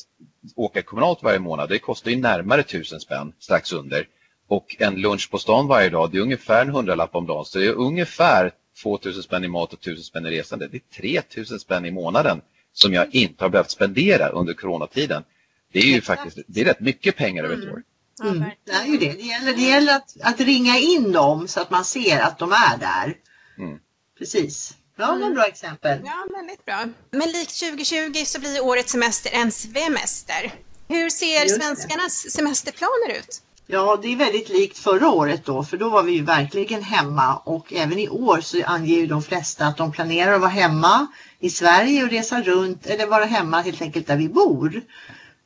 åka 0.56 0.82
kommunalt 0.82 1.22
varje 1.22 1.38
månad, 1.38 1.68
det 1.68 1.78
kostar 1.78 2.10
ju 2.10 2.16
närmare 2.16 2.62
tusen 2.62 3.00
spänn, 3.00 3.32
strax 3.38 3.72
under. 3.72 4.08
Och 4.48 4.76
en 4.78 4.94
lunch 4.94 5.30
på 5.30 5.38
stan 5.38 5.66
varje 5.66 5.90
dag, 5.90 6.10
det 6.10 6.18
är 6.18 6.22
ungefär 6.22 6.62
en 6.62 6.70
hundralapp 6.70 7.14
om 7.14 7.26
dagen. 7.26 7.44
Så 7.44 7.58
det 7.58 7.66
är 7.66 7.72
ungefär 7.72 8.52
2000 8.82 9.22
spänn 9.22 9.44
i 9.44 9.48
mat 9.48 9.72
och 9.72 9.78
1000 9.78 10.04
spänn 10.04 10.26
i 10.26 10.30
resande. 10.30 10.68
Det 10.68 10.76
är 10.76 11.00
3000 11.00 11.58
spänn 11.58 11.84
i 11.84 11.90
månaden 11.90 12.40
som 12.72 12.92
jag 12.92 13.14
inte 13.14 13.44
har 13.44 13.48
behövt 13.48 13.70
spendera 13.70 14.28
under 14.28 14.54
coronatiden. 14.54 15.24
Det 15.72 15.78
är 15.78 15.86
ju 15.86 15.96
Exakt. 15.96 16.22
faktiskt 16.22 16.46
det 16.48 16.60
är 16.60 16.64
rätt 16.64 16.80
mycket 16.80 17.16
pengar 17.16 17.44
över 17.44 17.54
ett 17.54 17.72
år. 17.72 17.82
Mm. 18.22 18.44
det 18.64 18.72
är 18.72 18.86
ju 18.86 18.96
det. 18.98 19.12
Det 19.12 19.22
gäller, 19.22 19.54
det 19.54 19.62
gäller 19.62 19.96
att, 19.96 20.16
att, 20.22 20.40
ringa 20.40 20.78
in 20.78 21.12
dem 21.12 21.48
så 21.48 21.60
att 21.60 21.70
man 21.70 21.84
ser 21.84 22.20
att 22.20 22.38
de 22.38 22.52
är 22.52 22.78
där. 22.78 23.16
Mm. 23.58 23.78
Precis. 24.18 24.76
Ja, 24.96 25.12
det 25.12 25.26
ett 25.26 25.34
bra 25.34 25.44
exempel. 25.44 25.98
Ja, 26.04 26.26
väldigt 26.36 26.64
bra. 26.64 26.84
Men 27.10 27.30
likt 27.30 27.60
2020 27.60 28.24
så 28.26 28.40
blir 28.40 28.64
årets 28.64 28.92
semester 28.92 29.30
en 29.34 29.52
svemester. 29.52 30.54
Hur 30.88 31.10
ser 31.10 31.48
svenskarnas 31.48 32.30
semesterplaner 32.30 33.18
ut? 33.18 33.42
Ja, 33.66 33.98
det 34.02 34.12
är 34.12 34.16
väldigt 34.16 34.48
likt 34.48 34.78
förra 34.78 35.08
året 35.08 35.44
då, 35.44 35.64
för 35.64 35.76
då 35.76 35.88
var 35.88 36.02
vi 36.02 36.12
ju 36.12 36.22
verkligen 36.24 36.82
hemma 36.82 37.36
och 37.36 37.72
även 37.72 37.98
i 37.98 38.08
år 38.08 38.40
så 38.40 38.64
anger 38.64 38.94
ju 38.94 39.06
de 39.06 39.22
flesta 39.22 39.66
att 39.66 39.76
de 39.76 39.92
planerar 39.92 40.32
att 40.32 40.40
vara 40.40 40.50
hemma 40.50 41.06
i 41.40 41.50
Sverige 41.50 42.04
och 42.04 42.10
resa 42.10 42.42
runt 42.42 42.86
eller 42.86 43.06
vara 43.06 43.24
hemma 43.24 43.60
helt 43.60 43.82
enkelt 43.82 44.06
där 44.06 44.16
vi 44.16 44.28
bor. 44.28 44.82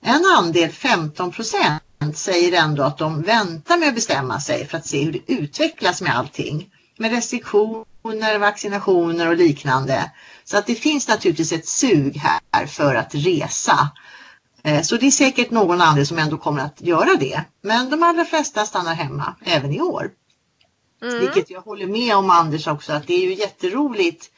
En 0.02 0.24
andel, 0.38 0.70
15 0.70 1.32
procent, 1.32 1.82
säger 2.14 2.62
ändå 2.62 2.82
att 2.82 2.98
de 2.98 3.22
väntar 3.22 3.78
med 3.78 3.88
att 3.88 3.94
bestämma 3.94 4.40
sig 4.40 4.66
för 4.66 4.78
att 4.78 4.86
se 4.86 5.04
hur 5.04 5.12
det 5.12 5.32
utvecklas 5.32 6.02
med 6.02 6.16
allting. 6.16 6.70
Med 6.98 7.10
restriktioner, 7.10 7.84
vaccinationer 8.38 9.28
och 9.28 9.36
liknande. 9.36 10.10
Så 10.44 10.58
att 10.58 10.66
det 10.66 10.74
finns 10.74 11.08
naturligtvis 11.08 11.52
ett 11.52 11.68
sug 11.68 12.16
här 12.16 12.66
för 12.66 12.94
att 12.94 13.14
resa. 13.14 13.90
Eh, 14.62 14.82
så 14.82 14.96
det 14.96 15.06
är 15.06 15.10
säkert 15.10 15.50
någon 15.50 15.80
annan 15.80 16.06
som 16.06 16.18
ändå 16.18 16.36
kommer 16.38 16.62
att 16.62 16.80
göra 16.80 17.14
det. 17.20 17.44
Men 17.62 17.90
de 17.90 18.02
allra 18.02 18.24
flesta 18.24 18.64
stannar 18.64 18.94
hemma 18.94 19.34
även 19.44 19.72
i 19.72 19.80
år. 19.80 20.10
Mm. 21.02 21.20
Vilket 21.20 21.50
jag 21.50 21.60
håller 21.60 21.86
med 21.86 22.16
om 22.16 22.30
Anders 22.30 22.66
också 22.66 22.92
att 22.92 23.06
det 23.06 23.14
är 23.14 23.20
ju 23.20 23.34
jätteroligt 23.34 24.30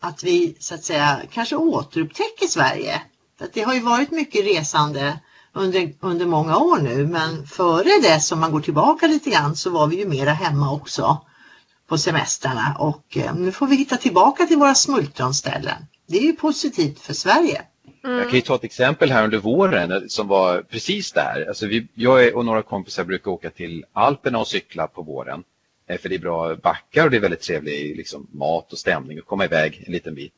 att 0.00 0.24
vi 0.24 0.56
så 0.60 0.74
att 0.74 0.84
säga 0.84 1.20
kanske 1.30 1.56
återupptäcker 1.56 2.46
Sverige. 2.46 3.02
För 3.38 3.44
att 3.44 3.52
det 3.52 3.62
har 3.62 3.74
ju 3.74 3.80
varit 3.80 4.10
mycket 4.10 4.44
resande 4.44 5.20
under, 5.52 5.94
under 6.00 6.26
många 6.26 6.56
år 6.56 6.78
nu 6.78 7.06
men 7.06 7.46
före 7.46 7.90
det 8.02 8.20
som 8.20 8.40
man 8.40 8.52
går 8.52 8.60
tillbaka 8.60 9.06
lite 9.06 9.30
grann 9.30 9.56
så 9.56 9.70
var 9.70 9.86
vi 9.86 9.98
ju 9.98 10.08
mera 10.08 10.30
hemma 10.32 10.72
också 10.72 11.18
på 11.90 11.98
semestrarna 11.98 12.76
och 12.78 13.16
eh, 13.16 13.34
nu 13.34 13.52
får 13.52 13.66
vi 13.66 13.76
hitta 13.76 13.96
tillbaka 13.96 14.46
till 14.46 14.56
våra 14.56 14.74
smultronställen. 14.74 15.86
Det 16.06 16.16
är 16.18 16.22
ju 16.22 16.32
positivt 16.32 17.00
för 17.00 17.14
Sverige. 17.14 17.62
Mm. 18.04 18.16
Jag 18.16 18.26
kan 18.26 18.34
ju 18.34 18.40
ta 18.40 18.54
ett 18.54 18.64
exempel 18.64 19.10
här 19.10 19.24
under 19.24 19.38
våren 19.38 19.92
eh, 19.92 20.00
som 20.08 20.28
var 20.28 20.62
precis 20.62 21.12
där. 21.12 21.44
Alltså 21.48 21.66
vi, 21.66 21.86
jag 21.94 22.34
och 22.36 22.44
några 22.44 22.62
kompisar 22.62 23.04
brukar 23.04 23.30
åka 23.30 23.50
till 23.50 23.84
Alperna 23.92 24.38
och 24.38 24.48
cykla 24.48 24.86
på 24.86 25.02
våren. 25.02 25.44
Eh, 25.88 25.98
för 25.98 26.08
det 26.08 26.14
är 26.14 26.18
bra 26.18 26.56
backar 26.56 27.04
och 27.04 27.10
det 27.10 27.16
är 27.16 27.20
väldigt 27.20 27.40
trevlig 27.40 27.96
liksom, 27.96 28.26
mat 28.32 28.72
och 28.72 28.78
stämning 28.78 29.20
och 29.20 29.26
komma 29.26 29.44
iväg 29.44 29.84
en 29.86 29.92
liten 29.92 30.14
bit. 30.14 30.32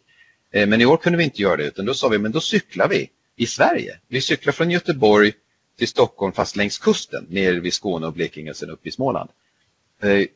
Men 0.53 0.81
i 0.81 0.87
år 0.87 0.97
kunde 0.97 1.19
vi 1.19 1.25
inte 1.25 1.43
göra 1.43 1.57
det 1.57 1.65
utan 1.65 1.85
då 1.85 1.95
sa 1.95 2.09
vi 2.09 2.19
men 2.19 2.33
då 2.33 2.41
cyklar 2.41 2.89
vi 2.89 3.11
i 3.37 3.47
Sverige. 3.47 3.99
Vi 4.09 4.21
cyklar 4.21 4.53
från 4.53 4.71
Göteborg 4.71 5.33
till 5.79 5.89
Stockholm 5.89 6.33
fast 6.33 6.57
längs 6.57 6.79
kusten 6.79 7.27
ner 7.29 7.53
vid 7.53 7.75
Skåne 7.75 8.07
och 8.07 8.13
Blekinge 8.13 8.51
och 8.51 8.57
sen 8.57 8.71
upp 8.71 8.87
i 8.87 8.91
Småland. 8.91 9.31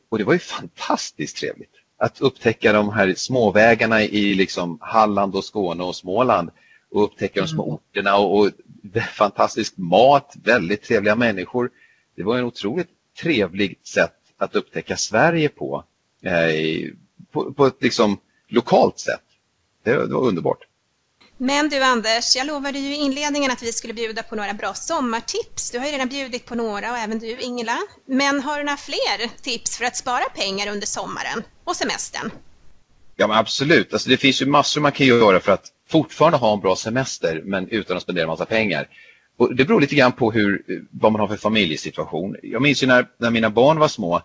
Och 0.09 0.19
det 0.19 0.25
var 0.25 0.33
ju 0.33 0.39
fantastiskt 0.39 1.37
trevligt 1.37 1.71
att 1.99 2.21
upptäcka 2.21 2.73
de 2.73 2.91
här 2.91 3.15
småvägarna 3.15 4.03
i 4.03 4.35
liksom 4.35 4.79
Halland 4.81 5.35
och 5.35 5.45
Skåne 5.45 5.85
och 5.85 5.97
Småland 5.97 6.51
och 6.91 7.05
upptäcka 7.05 7.41
de 7.41 7.49
små 7.49 7.65
mm. 7.65 7.75
orterna 7.75 8.17
och, 8.17 8.41
och 8.41 8.51
fantastisk 9.15 9.77
mat, 9.77 10.37
väldigt 10.45 10.83
trevliga 10.83 11.15
människor. 11.15 11.71
Det 12.17 12.23
var 12.23 12.39
en 12.39 12.45
otroligt 12.45 12.89
trevligt 13.21 13.87
sätt 13.87 14.17
att 14.37 14.55
upptäcka 14.55 14.97
Sverige 14.97 15.49
på, 15.49 15.85
eh, 16.23 16.91
på, 17.33 17.53
på, 17.53 17.67
ett 17.67 17.83
liksom 17.83 18.19
lokalt 18.49 18.99
sätt. 18.99 19.23
Det, 19.83 19.91
det, 19.91 20.15
var 20.15 20.29
underbart. 20.29 20.65
Men 21.39 21.69
du 21.69 21.83
Anders, 21.83 22.37
jag 22.37 22.47
lovade 22.47 22.79
ju 22.79 22.95
i 22.95 22.97
inledningen 22.97 23.51
att 23.51 23.63
vi 23.63 23.73
skulle 23.73 23.95
bjuda 23.95 24.23
på 24.23 24.37
några 24.37 24.55
bra 24.55 24.75
sommartips. 24.75 25.71
Du 25.71 25.79
har 25.79 25.87
ju 25.87 25.93
redan 25.93 26.09
bjudit 26.09 26.47
på 26.47 26.55
några 26.55 26.91
och 26.91 26.99
även 26.99 27.19
du 27.19 27.41
Ingela. 27.41 27.79
Men 28.07 28.41
har 28.41 28.59
du 28.59 28.65
några 28.65 28.77
fler 28.77 29.43
tips 29.43 29.79
för 29.79 29.85
att 29.85 29.97
spara 29.97 30.25
pengar 30.35 30.73
under 30.73 30.87
sommaren 30.87 31.43
och 31.65 31.77
semestern? 31.77 32.31
Ja 33.17 33.27
men 33.27 33.37
absolut, 33.37 33.93
alltså, 33.93 34.11
det 34.11 34.17
finns 34.17 34.43
ju 34.43 34.47
massor 34.47 34.81
man 34.81 34.93
kan 34.93 35.07
göra 35.07 35.41
för 35.41 35.53
att 35.53 35.67
fortfarande 35.89 36.39
ha 36.39 36.53
en 36.53 36.61
bra 36.61 36.77
semester 36.77 37.43
men 37.45 37.69
utan 37.69 37.97
att 37.97 38.03
spendera 38.03 38.23
en 38.23 38.29
massa 38.29 38.45
pengar. 38.45 38.89
Och 39.37 39.57
det 39.57 39.65
beror 39.65 39.81
lite 39.81 39.95
grann 39.95 40.13
på 40.13 40.33
hur, 40.33 40.63
vad 40.91 41.13
man 41.13 41.21
har 41.21 41.29
för 41.29 41.37
familjesituation. 41.37 42.37
Jag 42.43 42.63
minns 42.63 42.83
ju 42.83 42.87
när, 42.87 43.07
när 43.19 43.31
mina 43.31 43.51
barn 43.51 43.79
var 43.79 43.89
små. 43.89 44.17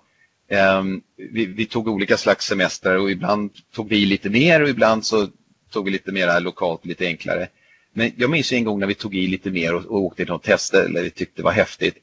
Eh, 0.50 0.84
vi, 1.18 1.46
vi, 1.46 1.66
tog 1.66 1.88
olika 1.88 2.18
slags 2.18 2.46
semester 2.46 2.98
och 2.98 3.12
ibland 3.12 3.52
tog 3.76 3.90
vi 3.90 4.06
lite 4.06 4.30
mer 4.30 4.62
och 4.62 4.70
ibland 4.70 5.06
så 5.06 5.28
tog 5.72 5.86
vi 5.86 5.92
lite 5.92 6.12
mer 6.12 6.40
lokalt, 6.40 6.86
lite 6.86 7.06
enklare. 7.06 7.48
Men 7.94 8.12
jag 8.18 8.30
minns 8.30 8.52
en 8.52 8.64
gång 8.64 8.80
när 8.80 8.88
vi 8.88 8.96
tog 8.96 9.16
i 9.16 9.28
lite 9.28 9.52
mer 9.52 9.76
och, 9.76 9.86
och 9.86 10.02
åkte 10.02 10.24
till 10.24 10.32
något 10.32 10.44
tester 10.44 10.86
eller 10.86 11.04
vi 11.04 11.10
tyckte 11.10 11.42
det 11.42 11.44
var 11.44 11.52
häftigt. 11.52 11.98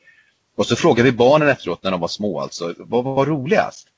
Och 0.54 0.66
så 0.66 0.76
frågade 0.76 1.10
vi 1.10 1.16
barnen 1.16 1.48
efteråt 1.48 1.82
när 1.82 1.90
de 1.90 2.00
var 2.00 2.08
små 2.08 2.40
alltså, 2.40 2.74
vad 2.78 3.04
var 3.04 3.26
roligast? 3.26 3.88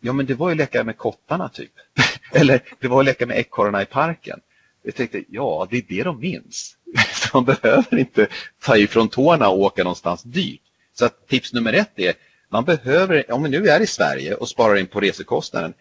Ja 0.00 0.12
men 0.12 0.26
det 0.26 0.34
var 0.34 0.48
ju 0.48 0.52
att 0.52 0.58
leka 0.58 0.84
med 0.84 0.98
kottarna 0.98 1.48
typ. 1.48 1.72
eller 2.32 2.60
det 2.80 2.88
var 2.88 3.00
att 3.00 3.06
leka 3.06 3.26
med 3.26 3.38
ekorrarna 3.38 3.82
i 3.82 3.86
parken. 3.86 4.40
Jag 4.82 4.94
tänkte, 4.94 5.24
ja 5.28 5.66
det 5.70 5.76
är 5.76 5.84
det 5.88 6.02
de 6.02 6.20
minns. 6.20 6.76
de 7.32 7.44
behöver 7.44 7.98
inte 7.98 8.26
ta 8.62 8.76
ifrån 8.76 9.08
tårna 9.08 9.48
och 9.48 9.58
åka 9.58 9.82
någonstans 9.82 10.22
dyrt. 10.22 10.60
Så 10.94 11.04
att 11.04 11.28
tips 11.28 11.52
nummer 11.52 11.72
ett 11.72 11.92
är, 11.96 12.14
man 12.48 12.64
behöver, 12.64 13.32
om 13.32 13.42
vi 13.42 13.48
nu 13.48 13.68
är 13.68 13.80
i 13.80 13.86
Sverige 13.86 14.34
och 14.34 14.48
sparar 14.48 14.76
in 14.76 14.86
på 14.86 15.00
resekostnaden, 15.00 15.74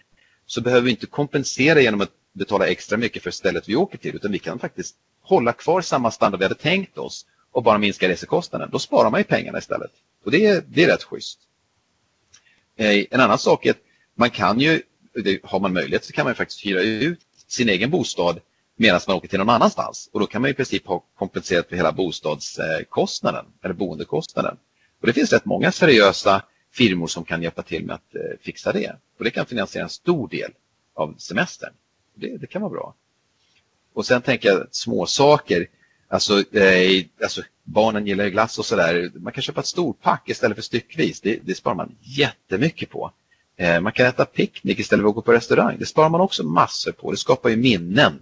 så 0.45 0.61
behöver 0.61 0.81
vi 0.81 0.91
inte 0.91 1.05
kompensera 1.05 1.81
genom 1.81 2.01
att 2.01 2.11
betala 2.33 2.67
extra 2.67 2.97
mycket 2.97 3.23
för 3.23 3.31
stället 3.31 3.69
vi 3.69 3.75
åker 3.75 3.97
till, 3.97 4.15
utan 4.15 4.31
vi 4.31 4.39
kan 4.39 4.59
faktiskt 4.59 4.95
hålla 5.21 5.53
kvar 5.53 5.81
samma 5.81 6.11
standard 6.11 6.39
vi 6.39 6.45
hade 6.45 6.55
tänkt 6.55 6.97
oss 6.97 7.25
och 7.51 7.63
bara 7.63 7.77
minska 7.77 8.09
resekostnaden. 8.09 8.69
Då 8.71 8.79
sparar 8.79 9.11
man 9.11 9.19
ju 9.19 9.23
pengarna 9.23 9.57
istället. 9.57 9.91
Och 10.25 10.31
det 10.31 10.45
är, 10.45 10.63
det 10.67 10.83
är 10.83 10.87
rätt 10.87 11.03
schysst. 11.03 11.39
Eh, 12.75 13.05
en 13.11 13.19
annan 13.19 13.39
sak 13.39 13.65
är 13.65 13.71
att 13.71 13.77
man 14.15 14.29
kan 14.29 14.59
ju, 14.59 14.81
har 15.43 15.59
man 15.59 15.73
möjlighet 15.73 16.05
så 16.05 16.13
kan 16.13 16.25
man 16.25 16.35
faktiskt 16.35 16.65
hyra 16.65 16.81
ut 16.81 17.19
sin 17.47 17.69
egen 17.69 17.89
bostad 17.89 18.39
medan 18.75 19.01
man 19.07 19.17
åker 19.17 19.27
till 19.27 19.39
någon 19.39 19.49
annanstans. 19.49 20.09
Och 20.13 20.19
då 20.19 20.25
kan 20.25 20.41
man 20.41 20.51
i 20.51 20.53
princip 20.53 20.87
ha 20.87 21.03
kompenserat 21.15 21.69
för 21.69 21.75
hela 21.75 21.91
bostadskostnaden 21.91 23.45
eller 23.63 23.73
boendekostnaden. 23.73 24.57
Och 25.01 25.07
det 25.07 25.13
finns 25.13 25.33
rätt 25.33 25.45
många 25.45 25.71
seriösa 25.71 26.43
firmor 26.71 27.07
som 27.07 27.25
kan 27.25 27.43
hjälpa 27.43 27.61
till 27.61 27.85
med 27.85 27.95
att 27.95 28.15
eh, 28.15 28.21
fixa 28.41 28.71
det. 28.71 28.95
Och 29.17 29.23
det 29.23 29.31
kan 29.31 29.45
finansiera 29.45 29.83
en 29.83 29.89
stor 29.89 30.27
del 30.27 30.51
av 30.93 31.15
semestern. 31.17 31.73
Det, 32.13 32.37
det 32.37 32.47
kan 32.47 32.61
vara 32.61 32.71
bra. 32.71 32.93
Och 33.93 34.05
sen 34.05 34.21
tänker 34.21 34.49
jag 34.49 34.67
små 34.71 35.05
saker. 35.05 35.67
Alltså, 36.07 36.55
eh, 36.57 37.05
alltså 37.23 37.41
barnen 37.63 38.07
gillar 38.07 38.23
ju 38.23 38.29
glass 38.29 38.59
och 38.59 38.65
sådär. 38.65 39.11
Man 39.15 39.33
kan 39.33 39.41
köpa 39.41 39.59
ett 39.59 39.65
storpack 39.65 40.29
istället 40.29 40.57
för 40.57 40.61
styckvis. 40.61 41.21
Det, 41.21 41.39
det 41.43 41.55
sparar 41.55 41.75
man 41.75 41.95
jättemycket 42.01 42.89
på. 42.89 43.11
Eh, 43.57 43.81
man 43.81 43.91
kan 43.91 44.05
äta 44.05 44.25
picknick 44.25 44.79
istället 44.79 45.03
för 45.03 45.09
att 45.09 45.15
gå 45.15 45.21
på 45.21 45.33
restaurang. 45.33 45.75
Det 45.79 45.85
sparar 45.85 46.09
man 46.09 46.21
också 46.21 46.43
massor 46.43 46.91
på. 46.91 47.11
Det 47.11 47.17
skapar 47.17 47.49
ju 47.49 47.55
minnen 47.55 48.19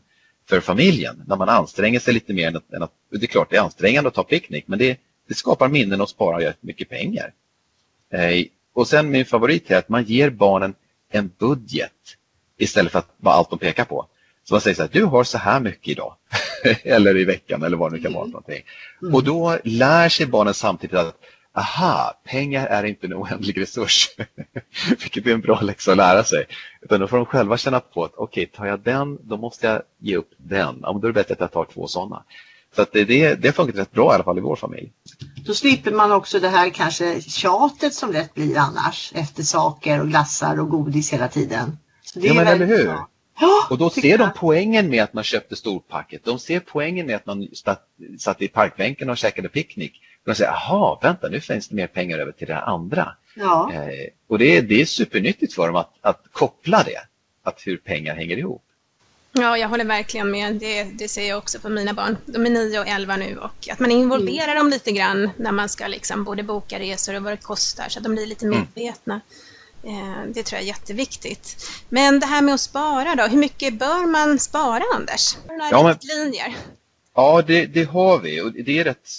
för 0.50 0.60
familjen 0.60 1.24
när 1.28 1.36
man 1.36 1.50
anstränger 1.50 2.00
sig 2.00 2.14
lite 2.14 2.34
mer 2.34 2.48
än 2.48 2.56
att, 2.56 2.74
än 2.74 2.84
att 2.84 2.92
det 3.10 3.24
är 3.24 3.28
klart 3.28 3.50
det 3.50 3.58
är 3.58 3.62
ansträngande 3.62 4.08
att 4.08 4.14
ta 4.14 4.24
picknick 4.24 4.68
men 4.68 4.80
det, 4.80 5.00
det 5.28 5.34
skapar 5.34 5.68
minnen 5.70 6.02
och 6.02 6.10
sparar 6.10 6.54
mycket 6.62 6.90
pengar. 6.90 7.34
Eh, 8.10 8.46
och 8.74 8.88
sen 8.88 9.10
min 9.10 9.26
favorit 9.26 9.72
är 9.72 9.78
att 9.78 9.90
man 9.90 10.04
ger 10.04 10.30
barnen 10.30 10.74
en 11.10 11.32
budget 11.38 12.18
istället 12.62 12.92
för 12.92 13.00
att 13.00 13.10
vara 13.18 13.36
allt 13.36 13.50
de 13.50 13.60
pekar 13.60 13.86
på. 13.86 14.06
Så 14.44 14.54
man 14.54 14.62
säger 14.62 14.76
så 14.76 14.82
här, 14.82 14.90
du 14.94 15.04
har 15.04 15.24
så 15.24 15.38
här 15.38 15.60
mycket 15.60 15.88
idag 15.88 16.16
eller 16.84 17.18
i 17.18 17.26
veckan 17.26 17.64
eller 17.64 17.78
vad 17.78 17.92
det 17.92 17.98
nu 17.98 18.04
kan 18.04 18.14
vara. 18.14 18.24
Mm. 18.24 18.32
Någonting. 18.32 18.64
Mm. 19.02 19.16
Och 19.16 19.24
då 19.24 19.58
lär 19.64 20.10
sig 20.10 20.26
barnen 20.26 20.54
samtidigt 20.54 20.96
att 20.96 21.16
aha, 21.54 22.22
pengar 22.24 22.68
är 22.68 22.84
inte 22.84 23.08
en 23.08 23.14
oändlig 23.14 23.62
resurs. 23.62 24.10
Vilket 24.90 25.28
är 25.28 25.34
en 25.34 25.42
bra 25.42 25.62
läxa 25.62 25.92
att 25.92 25.98
lära 25.98 26.24
sig. 26.24 26.46
Utan 26.82 27.00
då 27.00 27.08
får 27.08 27.18
de 27.18 27.26
själva 27.26 27.58
känna 27.58 27.80
på 27.80 28.04
att 28.04 28.14
okej, 28.16 28.44
okay, 28.44 28.58
tar 28.58 28.66
jag 28.66 28.80
den, 28.80 29.18
då 29.22 29.38
måste 29.38 29.68
jag 29.68 29.82
ge 30.00 30.18
upp 30.18 30.30
den. 30.38 30.80
Ja, 30.82 31.00
då 31.02 31.08
är 31.08 31.12
det 31.12 31.14
bättre 31.14 31.34
att 31.34 31.40
jag 31.40 31.52
tar 31.52 31.66
två 31.66 31.88
sådana. 31.88 32.24
Så 32.76 32.82
att 32.82 32.92
det, 32.92 33.06
det, 33.06 33.36
det 33.36 33.48
har 33.48 33.54
funkat 33.54 33.76
rätt 33.76 33.92
bra 33.92 34.12
i 34.12 34.16
alla 34.16 34.24
fall 34.24 34.38
i 34.38 34.42
vår 34.42 34.56
familj. 34.56 34.92
Då 35.46 35.54
slipper 35.54 35.92
man 35.92 36.12
också 36.12 36.40
det 36.40 36.50
här 36.50 36.70
kanske 36.70 37.22
tjatet 37.22 37.94
som 37.94 38.12
lätt 38.12 38.34
blir 38.34 38.58
annars 38.58 39.12
efter 39.16 39.44
saker 39.44 40.02
och 40.02 40.08
glassar 40.08 40.60
och 40.60 40.70
godis 40.70 41.14
hela 41.14 41.28
tiden. 41.28 41.78
Ja, 42.14 42.34
men 42.34 42.48
eller 42.48 42.66
hur? 42.66 42.86
Bra. 42.86 43.08
Och 43.70 43.78
då 43.78 43.90
ser 43.90 44.18
de 44.18 44.30
poängen 44.36 44.90
med 44.90 45.04
att 45.04 45.14
man 45.14 45.24
köpte 45.24 45.56
storpacket. 45.56 46.26
De 46.26 46.40
ser 46.40 46.60
poängen 46.60 47.06
med 47.06 47.16
att 47.16 47.26
man 47.26 47.48
satt 48.20 48.42
i 48.42 48.48
parkbänken 48.48 49.10
och 49.10 49.18
käkade 49.18 49.50
picknick. 49.50 50.02
De 50.26 50.36
säger, 50.36 50.52
aha, 50.52 51.00
vänta, 51.04 51.28
nu 51.28 51.42
finns 51.42 51.68
det 51.68 51.76
mer 51.76 51.88
pengar 51.88 52.20
över 52.20 52.32
till 52.32 52.48
det 52.48 52.60
andra. 52.60 53.16
Ja. 53.36 53.72
Eh, 53.74 54.10
och 54.28 54.40
det 54.40 54.58
är, 54.58 54.62
det 54.62 54.82
är 54.82 54.86
supernyttigt 54.86 55.54
för 55.54 55.68
dem 55.68 55.76
att, 55.76 55.94
att 56.02 56.24
koppla 56.32 56.84
det, 56.84 57.02
att 57.44 57.62
hur 57.68 57.78
pengar 57.78 58.16
hänger 58.16 58.38
ihop. 58.38 58.64
Ja, 59.34 59.58
jag 59.58 59.70
håller 59.70 59.86
verkligen 59.86 60.32
med. 60.32 60.56
Det, 60.56 60.84
det 60.84 61.08
ser 61.08 61.30
jag 61.30 61.38
också 61.38 61.60
på 61.60 61.70
mina 61.70 61.94
barn. 61.94 62.18
De 62.26 62.46
är 62.46 62.50
9 62.50 62.80
och 62.80 62.88
11 62.88 63.18
nu 63.18 63.38
och 63.38 63.70
att 63.72 63.80
man 63.80 63.92
involverar 63.92 64.52
mm. 64.52 64.58
dem 64.58 64.70
lite 64.70 64.92
grann 64.92 65.30
när 65.38 65.52
man 65.52 65.70
ska 65.70 65.88
liksom 65.88 66.24
både 66.24 66.44
boka 66.44 66.80
resor 66.80 67.16
och 67.16 67.24
vad 67.24 67.34
det 67.34 67.38
kostar 67.38 67.90
så 67.90 68.00
att 68.00 68.04
de 68.04 68.16
blir 68.16 68.26
lite 68.26 68.46
mm. 68.46 68.60
medvetna. 68.60 69.14
Mm. 69.14 69.26
Det 70.34 70.44
tror 70.44 70.58
jag 70.58 70.62
är 70.62 70.68
jätteviktigt. 70.68 71.72
Men 71.90 72.20
det 72.20 72.26
här 72.26 72.42
med 72.42 72.54
att 72.54 72.62
spara 72.62 73.16
då, 73.16 73.24
hur 73.24 73.38
mycket 73.38 73.80
bör 73.80 74.08
man 74.08 74.40
spara 74.40 74.84
Anders? 74.96 75.38
Några 75.48 75.70
ja, 75.72 75.84
men, 75.84 75.94
riktlinjer? 75.94 76.56
Ja, 77.16 77.44
det, 77.48 77.66
det, 77.66 77.84
har 77.84 78.20
vi 78.20 78.42
och 78.42 78.54
det 78.54 78.80
är 78.80 78.84
rätt 78.84 79.10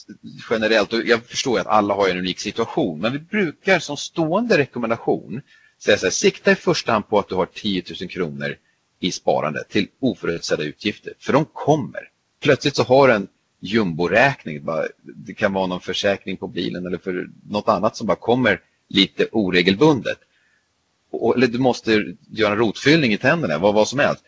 generellt 0.50 0.92
och 0.92 1.02
jag 1.04 1.24
förstår 1.24 1.58
att 1.58 1.66
alla 1.66 1.94
har 1.94 2.08
en 2.08 2.18
unik 2.18 2.40
situation 2.40 3.00
men 3.00 3.12
vi 3.12 3.18
brukar 3.18 3.78
som 3.78 3.96
stående 3.96 4.58
rekommendation 4.58 5.42
säga 5.78 5.98
så 5.98 6.06
här, 6.06 6.10
sikta 6.10 6.52
i 6.52 6.54
första 6.54 6.92
hand 6.92 7.08
på 7.08 7.18
att 7.18 7.28
du 7.28 7.34
har 7.34 7.46
10 7.46 7.82
000 8.00 8.10
kronor 8.10 8.56
i 9.00 9.12
sparande 9.12 9.64
till 9.68 9.88
oförutsedda 10.00 10.62
utgifter 10.62 11.12
för 11.18 11.32
de 11.32 11.44
kommer. 11.44 12.08
Plötsligt 12.40 12.76
så 12.76 12.82
har 12.82 13.08
du 13.08 13.14
en 13.14 13.28
jumboräkning, 13.60 14.66
det 15.02 15.34
kan 15.34 15.52
vara 15.52 15.66
någon 15.66 15.80
försäkring 15.80 16.36
på 16.36 16.48
bilen 16.48 16.86
eller 16.86 16.98
för 16.98 17.28
något 17.48 17.68
annat 17.68 17.96
som 17.96 18.06
bara 18.06 18.16
kommer 18.16 18.60
lite 18.88 19.28
oregelbundet. 19.32 20.18
Och, 21.12 21.36
eller 21.36 21.46
du 21.46 21.58
måste 21.58 22.14
göra 22.30 22.52
en 22.52 22.58
rotfyllning 22.58 23.12
i 23.12 23.18
tänderna, 23.18 23.58
vad, 23.58 23.74
vad 23.74 23.88
som 23.88 23.98
helst. 23.98 24.24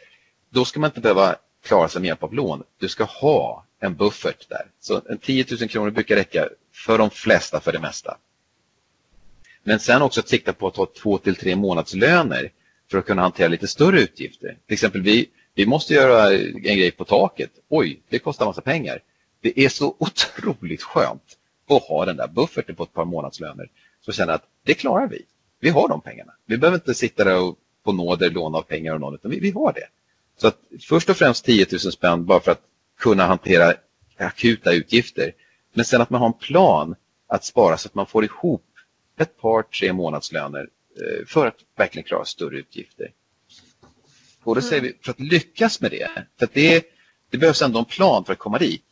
Då 0.50 0.64
ska 0.64 0.80
man 0.80 0.90
inte 0.90 1.00
behöva 1.00 1.36
klara 1.64 1.88
sig 1.88 2.00
med 2.00 2.08
hjälp 2.08 2.22
av 2.22 2.34
lån. 2.34 2.62
Du 2.78 2.88
ska 2.88 3.04
ha 3.04 3.64
en 3.80 3.94
buffert 3.94 4.48
där. 4.48 4.66
Så 4.80 5.02
en 5.08 5.18
10 5.18 5.46
000 5.60 5.68
kronor 5.68 5.90
brukar 5.90 6.16
räcka 6.16 6.48
för 6.72 6.98
de 6.98 7.10
flesta 7.10 7.60
för 7.60 7.72
det 7.72 7.80
mesta. 7.80 8.16
Men 9.62 9.80
sen 9.80 10.02
också 10.02 10.20
att 10.20 10.28
sikta 10.28 10.52
på 10.52 10.66
att 10.66 10.76
ha 10.76 10.86
två 11.02 11.18
till 11.18 11.36
tre 11.36 11.56
månadslöner 11.56 12.50
för 12.90 12.98
att 12.98 13.06
kunna 13.06 13.22
hantera 13.22 13.48
lite 13.48 13.68
större 13.68 14.00
utgifter. 14.00 14.56
Till 14.66 14.74
exempel 14.74 15.02
vi, 15.02 15.26
vi 15.54 15.66
måste 15.66 15.94
göra 15.94 16.32
en 16.32 16.62
grej 16.62 16.90
på 16.90 17.04
taket. 17.04 17.50
Oj, 17.68 18.00
det 18.08 18.18
kostar 18.18 18.46
massa 18.46 18.60
pengar. 18.60 19.02
Det 19.40 19.64
är 19.64 19.68
så 19.68 19.96
otroligt 19.98 20.82
skönt 20.82 21.38
att 21.68 21.82
ha 21.82 22.04
den 22.04 22.16
där 22.16 22.28
bufferten 22.28 22.74
på 22.74 22.82
ett 22.82 22.92
par 22.92 23.04
månadslöner. 23.04 23.70
Så 24.00 24.12
känner 24.12 24.32
att 24.32 24.44
det 24.64 24.74
klarar 24.74 25.08
vi. 25.08 25.22
Vi 25.64 25.70
har 25.70 25.88
de 25.88 26.00
pengarna. 26.00 26.32
Vi 26.46 26.58
behöver 26.58 26.76
inte 26.76 26.94
sitta 26.94 27.24
där 27.24 27.40
och 27.40 27.58
på 27.84 27.92
nåder 27.92 28.30
låna 28.30 28.58
av 28.58 28.62
pengar 28.62 28.92
av 28.92 29.00
någon, 29.00 29.14
utan 29.14 29.30
vi, 29.30 29.40
vi 29.40 29.50
har 29.50 29.72
det. 29.72 29.88
Så 30.36 30.46
att 30.48 30.58
först 30.80 31.10
och 31.10 31.16
främst 31.16 31.44
10 31.44 31.66
000 31.72 31.80
spänn 31.80 32.26
bara 32.26 32.40
för 32.40 32.52
att 32.52 32.62
kunna 32.98 33.26
hantera 33.26 33.74
akuta 34.16 34.72
utgifter. 34.72 35.32
Men 35.72 35.84
sen 35.84 36.00
att 36.00 36.10
man 36.10 36.20
har 36.20 36.26
en 36.26 36.32
plan 36.32 36.94
att 37.26 37.44
spara 37.44 37.76
så 37.76 37.88
att 37.88 37.94
man 37.94 38.06
får 38.06 38.24
ihop 38.24 38.64
ett 39.18 39.40
par, 39.40 39.62
tre 39.62 39.92
månadslöner 39.92 40.68
eh, 40.96 41.26
för 41.26 41.46
att 41.46 41.56
verkligen 41.76 42.04
klara 42.04 42.24
större 42.24 42.58
utgifter. 42.58 43.12
Och 44.42 44.54
då 44.54 44.60
säger 44.60 44.82
vi, 44.82 44.98
för 45.02 45.10
att 45.10 45.20
lyckas 45.20 45.80
med 45.80 45.90
det, 45.90 46.10
för 46.38 46.46
att 46.46 46.54
det, 46.54 46.84
det 47.30 47.38
behövs 47.38 47.62
ändå 47.62 47.78
en 47.78 47.84
plan 47.84 48.24
för 48.24 48.32
att 48.32 48.38
komma 48.38 48.58
dit. 48.58 48.84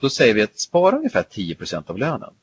Då 0.00 0.10
säger 0.10 0.34
vi 0.34 0.42
att 0.42 0.58
spara 0.58 0.96
ungefär 0.96 1.22
10% 1.22 1.90
av 1.90 1.98
lönen. 1.98 2.34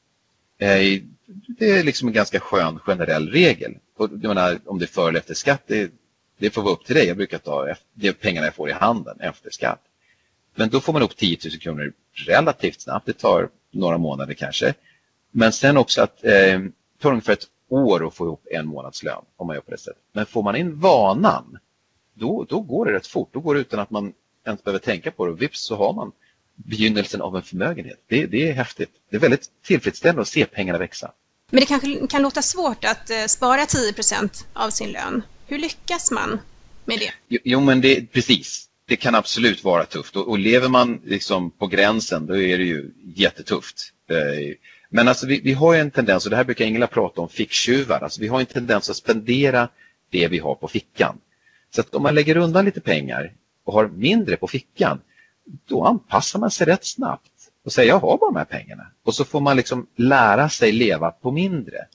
Eh, 0.61 1.01
det 1.47 1.71
är 1.71 1.83
liksom 1.83 2.07
en 2.07 2.13
ganska 2.13 2.39
skön 2.39 2.79
generell 2.79 3.29
regel. 3.29 3.77
Och 3.97 4.09
jag 4.11 4.27
menar, 4.35 4.59
om 4.65 4.79
det 4.79 4.85
är 4.85 4.87
före 4.87 5.09
eller 5.09 5.19
efter 5.19 5.33
skatt, 5.33 5.63
det, 5.67 5.91
det 6.37 6.49
får 6.49 6.61
vara 6.61 6.73
upp 6.73 6.85
till 6.85 6.95
dig. 6.95 7.07
Jag 7.07 7.17
brukar 7.17 7.37
ta 7.37 7.75
det 7.93 8.13
pengarna 8.13 8.47
jag 8.47 8.55
får 8.55 8.69
i 8.69 8.73
handen 8.73 9.19
efter 9.19 9.49
skatt. 9.49 9.81
Men 10.55 10.69
då 10.69 10.79
får 10.79 10.93
man 10.93 11.01
upp 11.01 11.17
10 11.17 11.37
000 11.45 11.59
kronor 11.59 11.93
relativt 12.13 12.81
snabbt. 12.81 13.05
Det 13.05 13.13
tar 13.13 13.49
några 13.71 13.97
månader 13.97 14.33
kanske. 14.33 14.73
Men 15.31 15.51
sen 15.51 15.77
också 15.77 16.01
att 16.01 16.23
eh, 16.23 16.31
det 16.31 16.71
tar 16.99 17.09
ungefär 17.09 17.33
ett 17.33 17.47
år 17.69 18.07
att 18.07 18.13
få 18.13 18.25
ihop 18.25 18.47
en 18.51 18.67
månadslön 18.67 19.23
om 19.35 19.47
man 19.47 19.55
gör 19.55 19.61
på 19.61 19.71
det 19.71 19.77
sättet. 19.77 20.01
Men 20.13 20.25
får 20.25 20.43
man 20.43 20.55
in 20.55 20.79
vanan, 20.79 21.57
då, 22.13 22.45
då 22.49 22.59
går 22.59 22.85
det 22.85 22.93
rätt 22.93 23.07
fort. 23.07 23.29
Då 23.31 23.39
går 23.39 23.55
det 23.55 23.61
utan 23.61 23.79
att 23.79 23.91
man 23.91 24.13
ens 24.45 24.63
behöver 24.63 24.79
tänka 24.79 25.11
på 25.11 25.25
det. 25.25 25.31
Och 25.31 25.41
vips 25.41 25.61
så 25.61 25.75
har 25.75 25.93
man 25.93 26.11
begynnelsen 26.65 27.21
av 27.21 27.35
en 27.35 27.43
förmögenhet. 27.43 28.03
Det, 28.07 28.25
det 28.25 28.49
är 28.49 28.53
häftigt. 28.53 28.89
Det 29.09 29.15
är 29.15 29.19
väldigt 29.19 29.45
tillfredsställande 29.63 30.21
att 30.21 30.27
se 30.27 30.45
pengarna 30.45 30.79
växa. 30.79 31.11
Men 31.51 31.59
det 31.59 31.65
kanske 31.65 32.07
kan 32.07 32.21
låta 32.21 32.41
svårt 32.41 32.85
att 32.85 33.09
eh, 33.09 33.25
spara 33.25 33.61
10% 33.61 34.45
av 34.53 34.69
sin 34.69 34.91
lön. 34.91 35.23
Hur 35.45 35.57
lyckas 35.57 36.11
man 36.11 36.39
med 36.85 36.99
det? 36.99 37.11
Jo, 37.27 37.39
jo 37.43 37.59
men 37.59 37.81
det, 37.81 38.11
precis. 38.11 38.67
Det 38.85 38.95
kan 38.95 39.15
absolut 39.15 39.63
vara 39.63 39.85
tufft 39.85 40.15
och, 40.15 40.27
och 40.27 40.39
lever 40.39 40.69
man 40.69 41.01
liksom 41.05 41.51
på 41.51 41.67
gränsen 41.67 42.25
då 42.25 42.37
är 42.37 42.57
det 42.57 42.63
ju 42.63 42.91
jättetufft. 43.15 43.93
Eh, 44.09 44.55
men 44.89 45.07
alltså 45.07 45.27
vi, 45.27 45.41
vi 45.43 45.53
har 45.53 45.75
en 45.75 45.91
tendens, 45.91 46.25
och 46.25 46.29
det 46.29 46.35
här 46.35 46.43
brukar 46.43 46.65
Ingela 46.65 46.87
prata 46.87 47.21
om, 47.21 47.29
ficktjuvar. 47.29 47.99
Alltså 47.99 48.21
vi 48.21 48.27
har 48.27 48.39
en 48.39 48.45
tendens 48.45 48.89
att 48.89 48.95
spendera 48.95 49.69
det 50.09 50.27
vi 50.27 50.39
har 50.39 50.55
på 50.55 50.67
fickan. 50.67 51.17
Så 51.75 51.81
att 51.81 51.95
om 51.95 52.03
man 52.03 52.15
lägger 52.15 52.37
undan 52.37 52.65
lite 52.65 52.81
pengar 52.81 53.33
och 53.63 53.73
har 53.73 53.87
mindre 53.87 54.37
på 54.37 54.47
fickan, 54.47 55.01
då 55.65 55.85
anpassar 55.85 56.39
man 56.39 56.51
sig 56.51 56.67
rätt 56.67 56.85
snabbt 56.85 57.31
och 57.65 57.73
säger 57.73 57.89
jag 57.89 57.99
har 57.99 58.17
bara 58.17 58.31
de 58.31 58.35
här 58.35 58.45
pengarna. 58.45 58.87
Och 59.03 59.15
så 59.15 59.25
får 59.25 59.39
man 59.39 59.57
liksom 59.57 59.87
lära 59.95 60.49
sig 60.49 60.71
leva 60.71 61.11
på 61.11 61.31
mindre. 61.31 61.87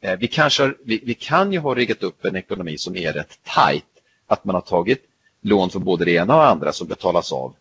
Eh, 0.00 0.18
vi, 0.18 0.28
kanske 0.28 0.62
har, 0.62 0.76
vi, 0.84 1.00
vi, 1.04 1.14
kan 1.14 1.52
ju 1.52 1.58
ha 1.58 1.74
riggat 1.74 2.02
upp 2.02 2.24
en 2.24 2.36
ekonomi 2.36 2.78
som 2.78 2.96
är 2.96 3.12
rätt 3.12 3.38
tajt. 3.42 3.84
Att 4.26 4.44
man 4.44 4.54
har 4.54 4.62
tagit 4.62 5.04
lån 5.40 5.70
för 5.70 5.78
både 5.78 6.04
det 6.04 6.10
ena 6.10 6.34
och 6.34 6.40
det 6.40 6.48
andra 6.48 6.72
som 6.72 6.88
betalas 6.88 7.32
av. 7.32 7.54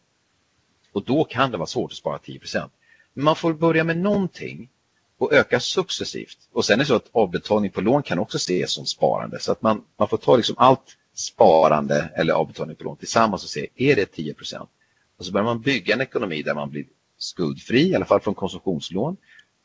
Och 0.93 1.03
då 1.03 1.23
kan 1.23 1.51
det 1.51 1.57
vara 1.57 1.67
svårt 1.67 1.91
att 1.91 1.97
spara 1.97 2.17
10% 2.17 2.69
Men 3.13 3.25
man 3.25 3.35
får 3.35 3.53
börja 3.53 3.83
med 3.83 3.97
någonting 3.97 4.69
och 5.17 5.33
öka 5.33 5.59
successivt. 5.59 6.37
Och 6.53 6.65
sen 6.65 6.73
är 6.73 6.83
det 6.83 6.85
så 6.87 6.95
att 6.95 7.09
avbetalning 7.11 7.71
på 7.71 7.81
lån 7.81 8.03
kan 8.03 8.19
också 8.19 8.37
ses 8.37 8.71
som 8.71 8.85
sparande. 8.85 9.39
Så 9.39 9.51
att 9.51 9.61
man, 9.61 9.83
man 9.97 10.07
får 10.07 10.17
ta 10.17 10.35
liksom 10.35 10.55
allt 10.57 10.97
sparande 11.13 12.09
eller 12.15 12.33
avbetalning 12.33 12.75
på 12.75 12.83
lån 12.83 12.97
tillsammans 12.97 13.43
och 13.43 13.49
se, 13.49 13.67
är 13.75 13.95
det 13.95 14.05
10 14.05 14.35
och 15.17 15.25
så 15.25 15.31
börjar 15.31 15.45
man 15.45 15.61
bygga 15.61 15.93
en 15.93 16.01
ekonomi 16.01 16.41
där 16.41 16.53
man 16.53 16.69
blir 16.69 16.85
skuldfri, 17.17 17.89
i 17.89 17.95
alla 17.95 18.05
fall 18.05 18.19
från 18.19 18.35
konsumtionslån. 18.35 19.17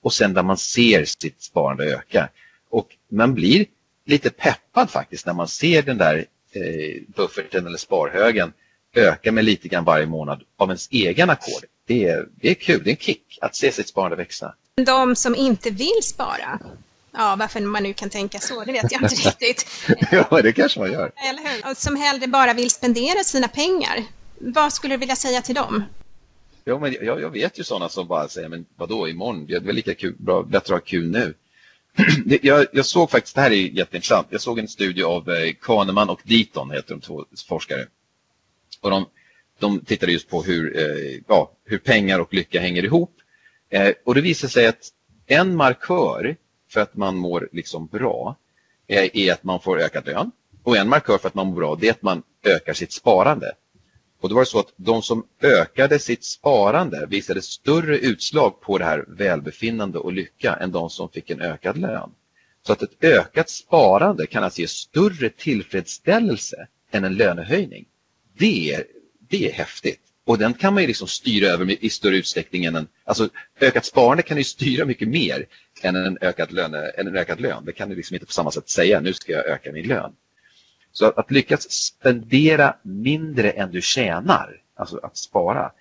Och 0.03 0.13
sen 0.13 0.35
där 0.35 0.43
man 0.43 0.57
ser 0.57 1.05
sitt 1.05 1.43
sparande 1.43 1.85
öka. 1.85 2.29
Och 2.71 2.97
man 3.09 3.35
blir 3.35 3.67
lite 4.05 4.31
peppad 4.31 4.91
faktiskt 4.91 5.27
när 5.27 5.35
man 5.35 5.49
ser 5.49 5.83
den 5.83 5.99
där 5.99 6.17
eh, 6.53 7.03
bufferten 7.17 7.67
eller 7.67 7.79
sparhögen 7.79 8.53
öka 8.95 9.33
med 9.33 9.45
lite 9.45 9.69
grann 9.69 9.85
varje 9.85 10.07
månad 10.07 10.43
av 10.57 10.69
ens 10.69 10.89
egen 10.91 11.31
ackord. 11.31 11.65
Det 11.87 12.05
är, 12.05 12.29
det 12.41 12.51
är 12.51 12.55
kul, 12.55 12.83
det 12.85 12.91
är 12.91 12.93
en 12.93 12.97
kick 12.97 13.39
att 13.41 13.57
se 13.57 13.73
sitt 13.73 13.89
sparande 13.89 14.17
växa. 14.17 14.55
De 14.75 15.17
som 15.17 15.35
inte 15.35 15.71
vill 15.71 16.01
spara, 16.03 16.59
ja 17.13 17.37
varför 17.39 17.61
man 17.61 17.83
nu 17.83 17.93
kan 17.93 18.11
tänka 18.11 18.39
så, 18.39 18.65
det 18.65 18.73
vet 18.73 18.93
jag 18.93 19.03
inte 19.03 19.15
riktigt. 19.29 19.67
ja, 20.11 20.41
det 20.43 20.53
kanske 20.53 20.81
man 20.81 20.93
gör. 20.93 21.13
Eller 21.31 21.43
hur? 21.43 21.75
Som 21.75 21.97
hellre 21.97 22.27
bara 22.27 22.55
vill 22.55 22.71
spendera 22.71 23.25
sina 23.25 23.49
pengar. 23.49 24.05
Vad 24.43 24.73
skulle 24.73 24.95
du 24.95 24.99
vilja 24.99 25.17
säga 25.17 25.43
till 25.43 25.55
dem? 25.55 25.85
Ja, 26.65 26.79
men 26.79 26.97
jag, 27.01 27.21
jag 27.21 27.31
vet 27.31 27.59
ju 27.59 27.65
sådana 27.65 27.89
som 27.89 28.07
bara 28.07 28.29
säger, 28.29 28.49
men 28.49 28.67
vadå 28.77 29.09
imorgon? 29.09 29.47
Det 29.47 29.55
är 29.55 29.61
väl 29.61 29.75
lika 29.75 29.95
kul, 29.95 30.15
bra, 30.19 30.43
bättre 30.43 30.75
att 30.75 30.81
ha 30.81 30.87
kul 30.87 31.11
nu. 31.11 31.35
jag, 32.43 32.67
jag, 32.73 32.87
såg 32.87 33.11
faktiskt, 33.11 33.35
det 33.35 33.41
här 33.41 33.51
är 33.51 33.55
jätteintressant, 33.55 34.27
jag 34.31 34.41
såg 34.41 34.59
en 34.59 34.69
studie 34.69 35.03
av 35.03 35.31
eh, 35.31 35.53
Kahneman 35.61 36.11
och 36.11 36.21
Deaton, 36.25 36.71
heter 36.71 36.95
de 36.95 37.01
två 37.01 37.25
forskare. 37.49 37.87
Och 38.81 38.91
de, 38.91 39.07
de 39.59 39.81
tittade 39.81 40.13
just 40.13 40.29
på 40.29 40.43
hur, 40.43 40.79
eh, 40.79 41.21
ja, 41.29 41.53
hur 41.65 41.79
pengar 41.79 42.19
och 42.19 42.35
lycka 42.35 42.61
hänger 42.61 42.85
ihop. 42.85 43.17
Eh, 43.71 43.93
och 44.05 44.15
det 44.15 44.21
visade 44.21 44.53
sig 44.53 44.67
att 44.67 44.89
en 45.27 45.57
markör 45.57 46.37
för 46.71 46.81
att 46.81 46.97
man 46.97 47.17
mår 47.17 47.49
liksom 47.53 47.87
bra 47.87 48.37
eh, 48.87 49.11
är 49.13 49.33
att 49.33 49.45
man 49.45 49.61
får 49.61 49.81
ökad 49.81 50.07
lön. 50.07 50.31
Och 50.63 50.77
en 50.77 50.89
markör 50.89 51.19
för 51.19 51.29
att 51.29 51.35
man 51.35 51.47
mår 51.47 51.57
bra 51.57 51.77
det 51.81 51.89
är 51.89 51.93
att 51.93 52.03
man 52.03 52.23
ökar 52.45 52.73
sitt 52.73 52.93
sparande. 52.93 53.53
Och 54.21 54.29
då 54.29 54.35
var 54.35 54.43
det 54.43 54.47
så 54.47 54.59
att 54.59 54.73
de 54.77 55.03
som 55.03 55.27
ökade 55.43 55.99
sitt 55.99 56.25
sparande 56.25 57.07
visade 57.07 57.43
större 57.43 57.99
utslag 57.99 58.61
på 58.61 58.79
det 58.79 58.85
här 58.85 59.05
välbefinnande 59.09 59.99
och 59.99 60.13
lycka 60.13 60.55
än 60.55 60.73
de 60.73 60.91
som 60.91 61.09
fick 61.09 61.31
en 61.31 61.41
ökad 61.41 61.79
lön. 61.79 62.11
Så 62.67 62.73
att 62.73 62.83
ett 62.83 63.05
ökat 63.05 63.51
sparande 63.51 64.27
kan 64.27 64.45
alltså 64.45 64.61
ge 64.61 64.69
större 64.69 65.29
tillfredsställelse 65.29 66.67
än 66.91 67.05
en 67.05 67.15
lönehöjning. 67.15 67.85
Det 68.39 68.75
är, 68.75 68.85
det 69.29 69.49
är 69.49 69.53
häftigt. 69.53 70.01
Och 70.25 70.39
den 70.39 70.55
kan 70.55 70.75
man 70.75 70.83
ju 70.83 70.87
liksom 70.87 71.09
styra 71.09 71.49
över 71.49 71.85
i 71.85 71.91
större 71.91 72.17
utsträckning 72.17 72.65
än 72.65 72.77
en... 72.77 72.89
Alltså 73.05 73.29
ökat 73.61 73.85
sparande 73.85 74.23
kan 74.23 74.37
ju 74.37 74.45
styra 74.45 74.85
mycket 74.85 75.09
mer 75.09 75.47
än 75.83 75.97
en 75.97 76.19
ökad, 76.21 76.53
löne, 76.53 76.89
än 76.89 77.07
en 77.07 77.17
ökad 77.17 77.41
lön. 77.41 77.65
Det 77.65 77.73
kan 77.73 77.89
du 77.89 77.97
liksom 77.97 78.15
inte 78.15 78.27
på 78.27 78.33
samma 78.33 78.51
sätt 78.51 78.69
säga, 78.69 79.01
nu 79.01 79.13
ska 79.13 79.33
jag 79.33 79.47
öka 79.47 79.73
min 79.73 79.87
lön. 79.87 80.13
Så 80.93 81.07
att, 81.07 81.19
att 81.19 81.31
lyckas 81.31 81.71
spendera 81.71 82.75
mindre 82.83 83.51
än 83.51 83.71
du 83.71 83.81
tjänar, 83.81 84.61
alltså 84.77 85.01
att 85.03 85.17
spara, 85.17 85.73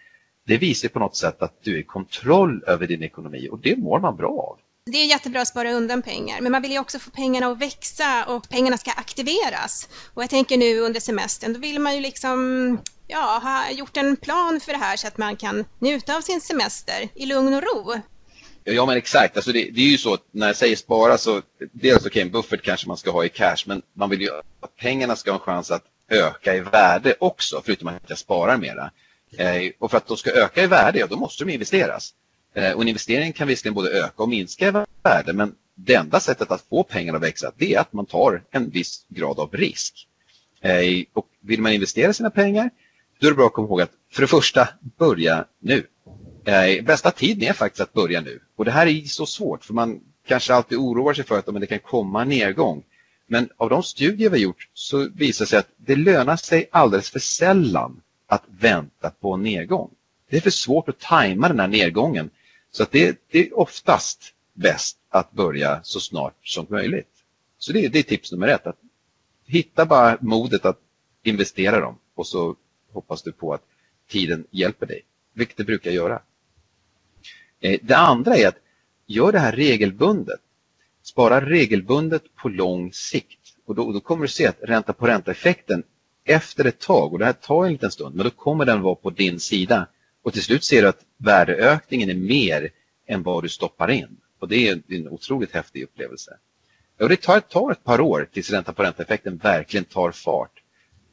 det 0.48 0.58
visar 0.58 0.90
på 0.90 1.00
något 1.00 1.16
sätt 1.16 1.42
att 1.42 1.64
du 1.64 1.76
är 1.76 1.80
i 1.80 1.84
kontroll 1.84 2.64
över 2.68 2.88
din 2.88 3.04
ekonomi 3.04 3.50
och 3.52 3.60
det 3.60 3.76
mår 3.78 4.00
man 4.00 4.16
bra 4.16 4.30
av. 4.30 4.58
Det 4.86 4.98
är 4.98 5.06
jättebra 5.06 5.42
att 5.42 5.48
spara 5.48 5.72
undan 5.72 6.02
pengar, 6.02 6.42
men 6.42 6.52
man 6.52 6.62
vill 6.62 6.72
ju 6.72 6.80
också 6.80 7.00
få 7.00 7.12
pengarna 7.12 7.48
att 7.48 7.62
växa 7.62 8.26
och 8.26 8.50
pengarna 8.50 8.78
ska 8.78 8.92
aktiveras. 8.92 9.90
Och 10.14 10.24
jag 10.24 10.30
tänker 10.30 10.58
nu 10.58 10.80
under 10.80 11.00
semestern, 11.00 11.54
då 11.54 11.60
vill 11.60 11.80
man 11.80 11.96
ju 11.96 12.02
liksom 12.02 12.80
ja, 13.08 13.40
ha 13.44 13.72
gjort 13.72 13.98
en 13.98 14.16
plan 14.16 14.60
för 14.60 14.72
det 14.72 14.78
här 14.78 14.98
så 14.98 15.08
att 15.08 15.18
man 15.18 15.36
kan 15.36 15.66
njuta 15.80 16.18
av 16.18 16.22
sin 16.22 16.42
semester 16.42 17.10
i 17.16 17.26
lugn 17.26 17.54
och 17.54 17.64
ro. 17.64 17.94
Ja 18.64 18.86
men 18.86 18.98
exakt, 18.98 19.36
alltså 19.36 19.52
det, 19.52 19.70
det, 19.72 19.82
är 19.82 19.92
ju 19.92 19.98
så 19.98 20.14
att 20.14 20.24
när 20.32 20.48
jag 20.48 20.56
säger 20.56 20.76
spara 20.76 21.18
så 21.18 21.42
dels 21.72 21.98
okej 21.98 22.10
okay, 22.10 22.22
en 22.22 22.32
buffert 22.32 22.62
kanske 22.62 22.88
man 22.88 22.98
ska 22.98 23.12
ha 23.12 23.26
i 23.26 23.30
cash 23.30 23.58
men 23.66 23.82
man 23.94 24.10
vill 24.10 24.22
ju 24.22 24.30
att 24.60 24.76
pengarna 24.76 25.16
ska 25.16 25.32
ha 25.32 25.38
en 25.38 25.44
chans 25.44 25.72
att 25.72 25.84
öka 26.10 26.56
i 26.56 26.60
värde 26.60 27.16
också 27.20 27.62
förutom 27.66 27.88
att 27.88 28.04
jag 28.08 28.18
sparar 28.18 28.58
mera. 28.58 28.92
Eh, 29.38 29.72
och 29.80 29.92
för 29.92 29.98
att 29.98 30.08
de 30.08 30.18
ska 30.18 30.32
öka 30.32 30.64
i 30.64 30.68
värde, 30.68 31.00
ja, 31.00 31.08
då 31.08 31.16
måste 31.16 31.46
de 31.46 31.54
investeras. 31.54 32.14
Eh, 32.54 32.72
och 32.72 32.82
en 32.82 32.88
investering 32.88 33.34
kan 33.34 33.48
visserligen 33.48 33.74
både 33.74 33.90
öka 33.90 34.24
och 34.24 34.30
minska 34.30 34.68
i 34.68 34.72
värde 35.04 35.34
men 35.34 35.56
det 35.76 35.94
enda 35.94 36.20
sättet 36.20 36.52
att 36.52 36.66
få 36.70 36.84
pengarna 36.84 37.18
att 37.18 37.24
växa 37.24 37.52
det 37.58 37.74
är 37.74 37.80
att 37.80 37.94
man 37.94 38.06
tar 38.06 38.44
en 38.52 38.70
viss 38.70 39.06
grad 39.10 39.40
av 39.40 39.50
risk. 39.54 40.08
Eh, 40.62 41.04
och 41.14 41.28
vill 41.42 41.62
man 41.62 41.72
investera 41.72 42.14
sina 42.14 42.30
pengar 42.30 42.70
då 43.20 43.28
är 43.28 43.32
det 43.32 43.36
bra 43.36 43.46
att 43.46 43.54
komma 43.54 43.68
ihåg 43.68 43.82
att 43.82 43.92
för 44.12 44.22
det 44.22 44.28
första 44.28 44.70
börja 44.98 45.46
nu. 45.60 45.88
Eh, 46.50 46.84
bästa 46.84 47.12
tiden 47.12 47.50
är 47.50 47.54
faktiskt 47.54 47.82
att 47.82 47.94
börja 47.94 48.22
nu. 48.22 48.40
Och 48.56 48.66
det 48.66 48.72
här 48.72 48.88
är 48.88 49.04
så 49.04 49.26
svårt 49.26 49.66
för 49.66 49.74
man 49.74 50.02
kanske 50.28 50.54
alltid 50.54 50.78
oroar 50.78 51.14
sig 51.14 51.24
för 51.24 51.40
att 51.40 51.48
men 51.48 51.62
det 51.62 51.68
kan 51.68 51.80
komma 51.80 52.22
en 52.22 52.30
nedgång. 52.30 52.84
Men 53.28 53.50
av 53.58 53.70
de 53.70 53.84
studier 53.84 54.30
vi 54.30 54.38
har 54.38 54.44
gjort 54.44 54.70
så 54.74 55.10
visar 55.16 55.46
det 55.46 55.50
sig 55.50 55.60
att 55.60 55.70
det 55.78 55.96
lönar 55.96 56.36
sig 56.36 56.70
alldeles 56.72 57.10
för 57.10 57.20
sällan 57.20 58.02
att 58.28 58.44
vänta 58.48 59.10
på 59.10 59.34
en 59.34 59.44
nedgång. 59.44 59.90
Det 60.30 60.38
är 60.38 60.42
för 60.42 60.50
svårt 60.50 60.90
att 60.90 61.00
tajma 61.00 61.48
den 61.48 61.60
här 61.60 61.68
nedgången. 61.68 62.30
Så 62.72 62.84
att 62.84 62.92
det, 62.92 63.20
det 63.32 63.40
är 63.40 63.60
oftast 63.60 64.34
bäst 64.54 64.98
att 65.10 65.32
börja 65.32 65.80
så 65.84 66.00
snart 66.00 66.48
som 66.48 66.66
möjligt. 66.70 67.14
Så 67.58 67.74
det, 67.74 67.88
det 67.88 68.00
är 68.00 68.04
tips 68.04 68.32
nummer 68.32 68.48
ett. 68.48 68.68
Att 68.68 68.80
hitta 69.46 69.86
bara 69.86 70.18
modet 70.22 70.66
att 70.66 70.80
investera 71.24 71.80
dem 71.80 71.98
och 72.16 72.28
så 72.28 72.56
hoppas 72.92 73.24
du 73.24 73.32
på 73.32 73.54
att 73.54 73.64
tiden 74.08 74.46
hjälper 74.52 74.86
dig, 74.86 75.02
vilket 75.34 75.58
det 75.58 75.64
brukar 75.64 75.92
göra. 75.92 76.22
Eh, 77.60 77.80
det 77.84 77.98
andra 77.98 78.38
är 78.38 78.48
att 78.48 78.58
gör 79.08 79.32
det 79.32 79.40
här 79.40 79.52
regelbundet. 79.52 80.40
Spara 81.04 81.46
regelbundet 81.46 82.36
på 82.36 82.50
lång 82.50 82.94
sikt. 82.94 83.40
Och 83.66 83.76
då, 83.76 83.92
då 83.92 84.00
kommer 84.00 84.22
du 84.22 84.28
se 84.28 84.48
att 84.48 84.58
ränta 84.62 84.94
på 84.94 85.08
ränta-effekten 85.08 85.84
efter 86.24 86.66
ett 86.66 86.80
tag, 86.80 87.14
och 87.14 87.20
det 87.20 87.26
här 87.26 87.34
tar 87.34 87.66
en 87.66 87.72
liten 87.72 87.92
stund, 87.92 88.16
men 88.16 88.24
då 88.24 88.30
kommer 88.30 88.66
den 88.66 88.82
vara 88.82 88.96
på 88.96 89.10
din 89.10 89.40
sida. 89.40 89.88
Och 90.24 90.34
till 90.34 90.44
slut 90.44 90.64
ser 90.64 90.82
du 90.82 90.88
att 90.88 91.06
värdeökningen 91.18 92.10
är 92.10 92.16
mer 92.16 92.70
än 93.08 93.24
vad 93.24 93.44
du 93.44 93.50
stoppar 93.50 93.92
in. 93.92 94.18
Och 94.40 94.48
det 94.48 94.68
är 94.68 94.82
en 94.88 95.08
otroligt 95.08 95.52
häftig 95.52 95.84
upplevelse. 95.84 96.38
Och 97.00 97.10
det 97.10 97.22
tar, 97.22 97.40
tar 97.40 97.72
ett 97.72 97.84
par 97.84 98.02
år 98.02 98.28
tills 98.34 98.52
ränta 98.52 98.74
på 98.74 98.84
ränta-effekten 98.84 99.38
verkligen 99.38 99.84
tar 99.84 100.12
fart. 100.12 100.64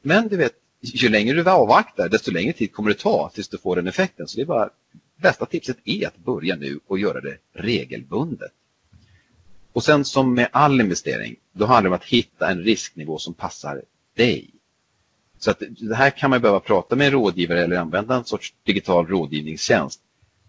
Men 0.02 0.28
du 0.28 0.36
vet, 0.36 0.52
ju 0.80 1.08
längre 1.08 1.42
du 1.42 1.50
avvaktar, 1.50 2.08
desto 2.08 2.30
längre 2.30 2.52
tid 2.52 2.72
kommer 2.72 2.90
det 2.90 2.98
ta 2.98 3.30
tills 3.34 3.48
du 3.48 3.58
får 3.58 3.76
den 3.76 3.86
effekten. 3.86 4.28
Så 4.28 4.36
det 4.36 4.42
är 4.42 4.46
bara 4.46 4.70
bästa 5.16 5.46
tipset 5.46 5.76
är 5.84 6.06
att 6.06 6.16
börja 6.16 6.56
nu 6.56 6.80
och 6.86 6.98
göra 6.98 7.20
det 7.20 7.38
regelbundet. 7.52 8.52
Och 9.72 9.84
sen 9.84 10.04
som 10.04 10.34
med 10.34 10.48
all 10.52 10.80
investering, 10.80 11.36
då 11.52 11.66
handlar 11.66 11.82
det 11.82 11.88
om 11.88 11.94
att 11.94 12.04
hitta 12.04 12.50
en 12.50 12.62
risknivå 12.62 13.18
som 13.18 13.34
passar 13.34 13.82
dig. 14.14 14.50
Så 15.38 15.50
att 15.50 15.62
det 15.68 15.94
här 15.94 16.10
kan 16.10 16.30
man 16.30 16.40
behöva 16.40 16.60
prata 16.60 16.96
med 16.96 17.06
en 17.06 17.12
rådgivare 17.12 17.64
eller 17.64 17.76
använda 17.76 18.14
en 18.14 18.24
sorts 18.24 18.54
digital 18.64 19.06
rådgivningstjänst 19.06 20.00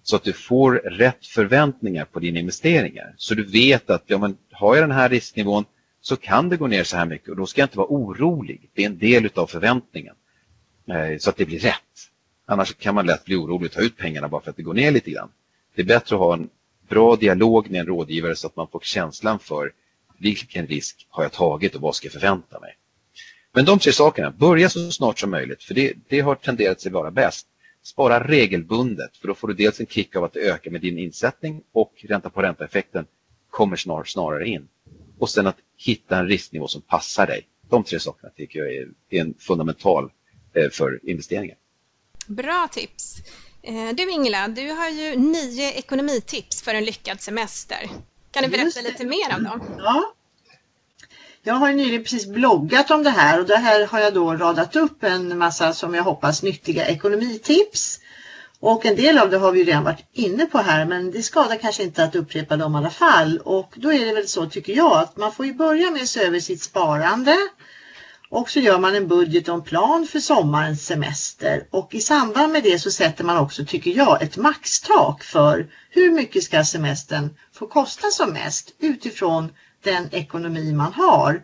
så 0.04 0.16
att 0.16 0.24
du 0.24 0.34
får 0.34 0.74
rätt 0.74 1.26
förväntningar 1.26 2.06
på 2.06 2.20
dina 2.20 2.40
investeringar. 2.40 3.14
Så 3.18 3.36
du 3.36 3.44
vet 3.44 3.90
att 3.90 4.04
ja, 4.06 4.18
men 4.18 4.38
har 4.52 4.76
jag 4.76 4.84
den 4.84 4.92
här 4.92 5.10
risknivån 5.10 5.66
så 6.02 6.16
kan 6.16 6.50
det 6.50 6.58
gå 6.58 6.68
ner 6.68 6.84
så 6.84 6.98
här 6.98 7.06
mycket 7.06 7.30
och 7.30 7.36
då 7.36 7.46
ska 7.46 7.62
jag 7.62 7.66
inte 7.66 7.78
vara 7.78 7.88
orolig. 7.88 8.70
Det 8.74 8.82
är 8.82 8.86
en 8.86 8.98
del 8.98 9.30
av 9.36 9.48
förväntningen. 9.48 10.16
Eh, 10.88 11.18
så 11.20 11.30
att 11.30 11.38
det 11.38 11.46
blir 11.46 11.60
rätt. 11.60 12.10
Annars 12.50 12.74
kan 12.74 12.96
man 12.96 13.06
lätt 13.06 13.26
bli 13.26 13.36
orolig 13.36 13.66
och 13.66 13.72
ta 13.72 13.82
ut 13.82 13.98
pengarna 13.98 14.28
bara 14.28 14.42
för 14.42 14.50
att 14.50 14.58
det 14.58 14.64
går 14.64 14.74
ner 14.74 14.92
lite 14.92 15.12
grann. 15.12 15.30
Det 15.76 15.82
är 15.82 15.86
bättre 15.86 16.16
att 16.16 16.20
ha 16.20 16.34
en 16.34 16.50
bra 16.90 17.16
dialog 17.16 17.70
med 17.70 17.80
en 17.80 17.86
rådgivare 17.86 18.36
så 18.36 18.48
att 18.48 18.56
man 18.56 18.68
får 18.68 18.80
känslan 18.80 19.40
för 19.40 19.74
vilken 20.18 20.68
risk 20.68 21.08
har 21.10 21.24
jag 21.24 21.32
tagit 21.32 21.76
och 21.76 21.82
vad 21.82 21.96
ska 21.96 22.06
jag 22.06 22.14
förvänta 22.14 22.60
mig. 22.60 22.78
Men 23.54 23.66
de 23.66 23.80
tre 23.80 23.92
sakerna, 23.92 24.32
börja 24.32 24.70
så 24.70 24.92
snart 24.92 25.20
som 25.20 25.32
möjligt 25.32 25.64
för 25.64 25.74
det, 25.74 25.94
det 26.08 26.20
har 26.20 26.36
tenderat 26.36 26.82
sig 26.82 26.92
vara 26.92 27.12
bäst. 27.12 27.48
Spara 27.84 28.28
regelbundet 28.28 29.18
för 29.18 29.28
då 29.28 29.34
får 29.34 29.48
du 29.48 29.54
dels 29.54 29.80
en 29.80 29.86
kick 29.86 30.16
av 30.16 30.24
att 30.24 30.34
det 30.34 30.40
ökar 30.40 30.72
med 30.72 30.82
din 30.82 30.98
insättning 30.98 31.62
och 31.72 31.94
ränta 32.10 32.30
på 32.30 32.42
ränta-effekten 32.42 33.06
kommer 33.50 33.76
snar, 33.76 34.04
snarare 34.04 34.48
in. 34.48 34.68
Och 35.20 35.30
sen 35.30 35.48
att 35.48 35.58
hitta 35.78 36.18
en 36.18 36.28
risknivå 36.28 36.68
som 36.68 36.82
passar 36.82 37.28
dig. 37.28 37.48
De 37.70 37.84
tre 37.84 38.00
sakerna 38.00 38.30
tycker 38.38 38.60
jag 38.60 38.74
är, 38.74 38.88
är 39.10 39.22
en 39.22 39.34
fundamental 39.40 40.12
eh, 40.54 40.70
för 40.70 41.00
investeringar. 41.04 41.58
Bra 42.28 42.68
tips! 42.72 43.16
Eh, 43.64 43.96
du 43.96 44.12
Ingela, 44.12 44.48
du 44.48 44.72
har 44.72 44.90
ju 44.90 45.16
nio 45.16 45.72
ekonomitips 45.72 46.62
för 46.62 46.74
en 46.74 46.86
lyckad 46.86 47.22
semester. 47.22 47.90
Kan 48.32 48.44
du 48.44 48.50
berätta 48.50 48.82
lite 48.82 49.06
mer 49.06 49.36
om 49.38 49.44
dem? 49.44 49.62
Ja. 49.78 50.14
Jag 51.44 51.54
har 51.54 51.74
nyligen 51.74 52.04
precis 52.04 52.28
bloggat 52.28 52.92
om 52.92 53.04
det 53.04 53.10
här 53.10 53.40
och 53.40 53.46
det 53.46 53.58
här 53.58 53.88
har 53.88 54.00
jag 54.00 54.14
då 54.14 54.34
radat 54.34 54.76
upp 54.76 55.04
en 55.04 55.38
massa 55.38 55.74
som 55.74 55.94
jag 55.94 56.04
hoppas 56.04 56.44
nyttiga 56.44 56.88
ekonomitips. 56.88 58.00
Och 58.60 58.86
en 58.86 58.96
del 58.96 59.18
av 59.18 59.30
det 59.30 59.38
har 59.38 59.52
vi 59.52 59.64
redan 59.64 59.84
varit 59.84 60.06
inne 60.14 60.46
på 60.46 60.58
här 60.58 60.86
men 60.86 61.12
det 61.12 61.24
skadar 61.24 61.56
kanske 61.56 61.84
inte 61.84 62.04
att 62.04 62.16
upprepa 62.16 62.58
dem 62.58 62.76
i 62.76 62.78
alla 62.78 62.90
fall. 62.90 63.38
Och 63.38 63.74
då 63.76 63.94
är 63.94 64.06
det 64.06 64.14
väl 64.14 64.28
så 64.28 64.50
tycker 64.50 64.74
jag 64.74 64.98
att 64.98 65.18
man 65.18 65.32
får 65.32 65.46
ju 65.46 65.54
börja 65.54 65.92
med 65.92 66.02
att 66.02 66.08
se 66.08 66.24
över 66.24 66.40
sitt 66.40 66.62
sparande 66.62 67.38
och 68.30 68.50
så 68.50 68.60
gör 68.60 68.80
man 68.80 68.96
en 68.96 69.08
budget 69.08 69.50
och 69.50 69.56
en 69.56 69.62
plan 69.62 70.08
för 70.12 70.20
sommarens 70.20 70.86
semester 70.86 71.68
och 71.72 71.94
i 71.94 72.02
samband 72.02 72.54
med 72.54 72.64
det 72.64 72.80
så 72.80 72.92
sätter 72.92 73.24
man 73.24 73.38
också, 73.38 73.66
tycker 73.66 73.92
jag, 73.92 74.22
ett 74.22 74.38
maxtak 74.38 75.24
för 75.24 75.68
hur 75.90 76.12
mycket 76.12 76.44
ska 76.44 76.66
semestern 76.66 77.30
få 77.54 77.68
kosta 77.68 78.08
som 78.08 78.34
mest 78.34 78.76
utifrån 78.80 79.52
den 79.84 80.10
ekonomi 80.12 80.74
man 80.74 80.94
har. 80.94 81.42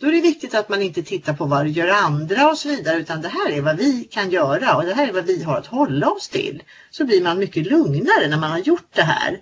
Då 0.00 0.06
är 0.06 0.12
det 0.12 0.20
viktigt 0.20 0.54
att 0.54 0.68
man 0.68 0.82
inte 0.82 1.02
tittar 1.02 1.34
på 1.34 1.44
vad 1.44 1.68
gör 1.68 1.88
andra 1.88 2.50
och 2.50 2.58
så 2.58 2.68
vidare 2.68 2.96
utan 2.96 3.22
det 3.22 3.28
här 3.28 3.50
är 3.50 3.60
vad 3.60 3.76
vi 3.76 4.04
kan 4.04 4.30
göra 4.30 4.76
och 4.76 4.84
det 4.84 4.94
här 4.94 5.08
är 5.08 5.12
vad 5.12 5.24
vi 5.24 5.42
har 5.42 5.58
att 5.58 5.66
hålla 5.66 6.10
oss 6.10 6.28
till. 6.28 6.62
Så 6.90 7.04
blir 7.04 7.22
man 7.22 7.38
mycket 7.38 7.66
lugnare 7.66 8.28
när 8.28 8.38
man 8.38 8.50
har 8.50 8.58
gjort 8.58 8.88
det 8.94 9.02
här. 9.02 9.40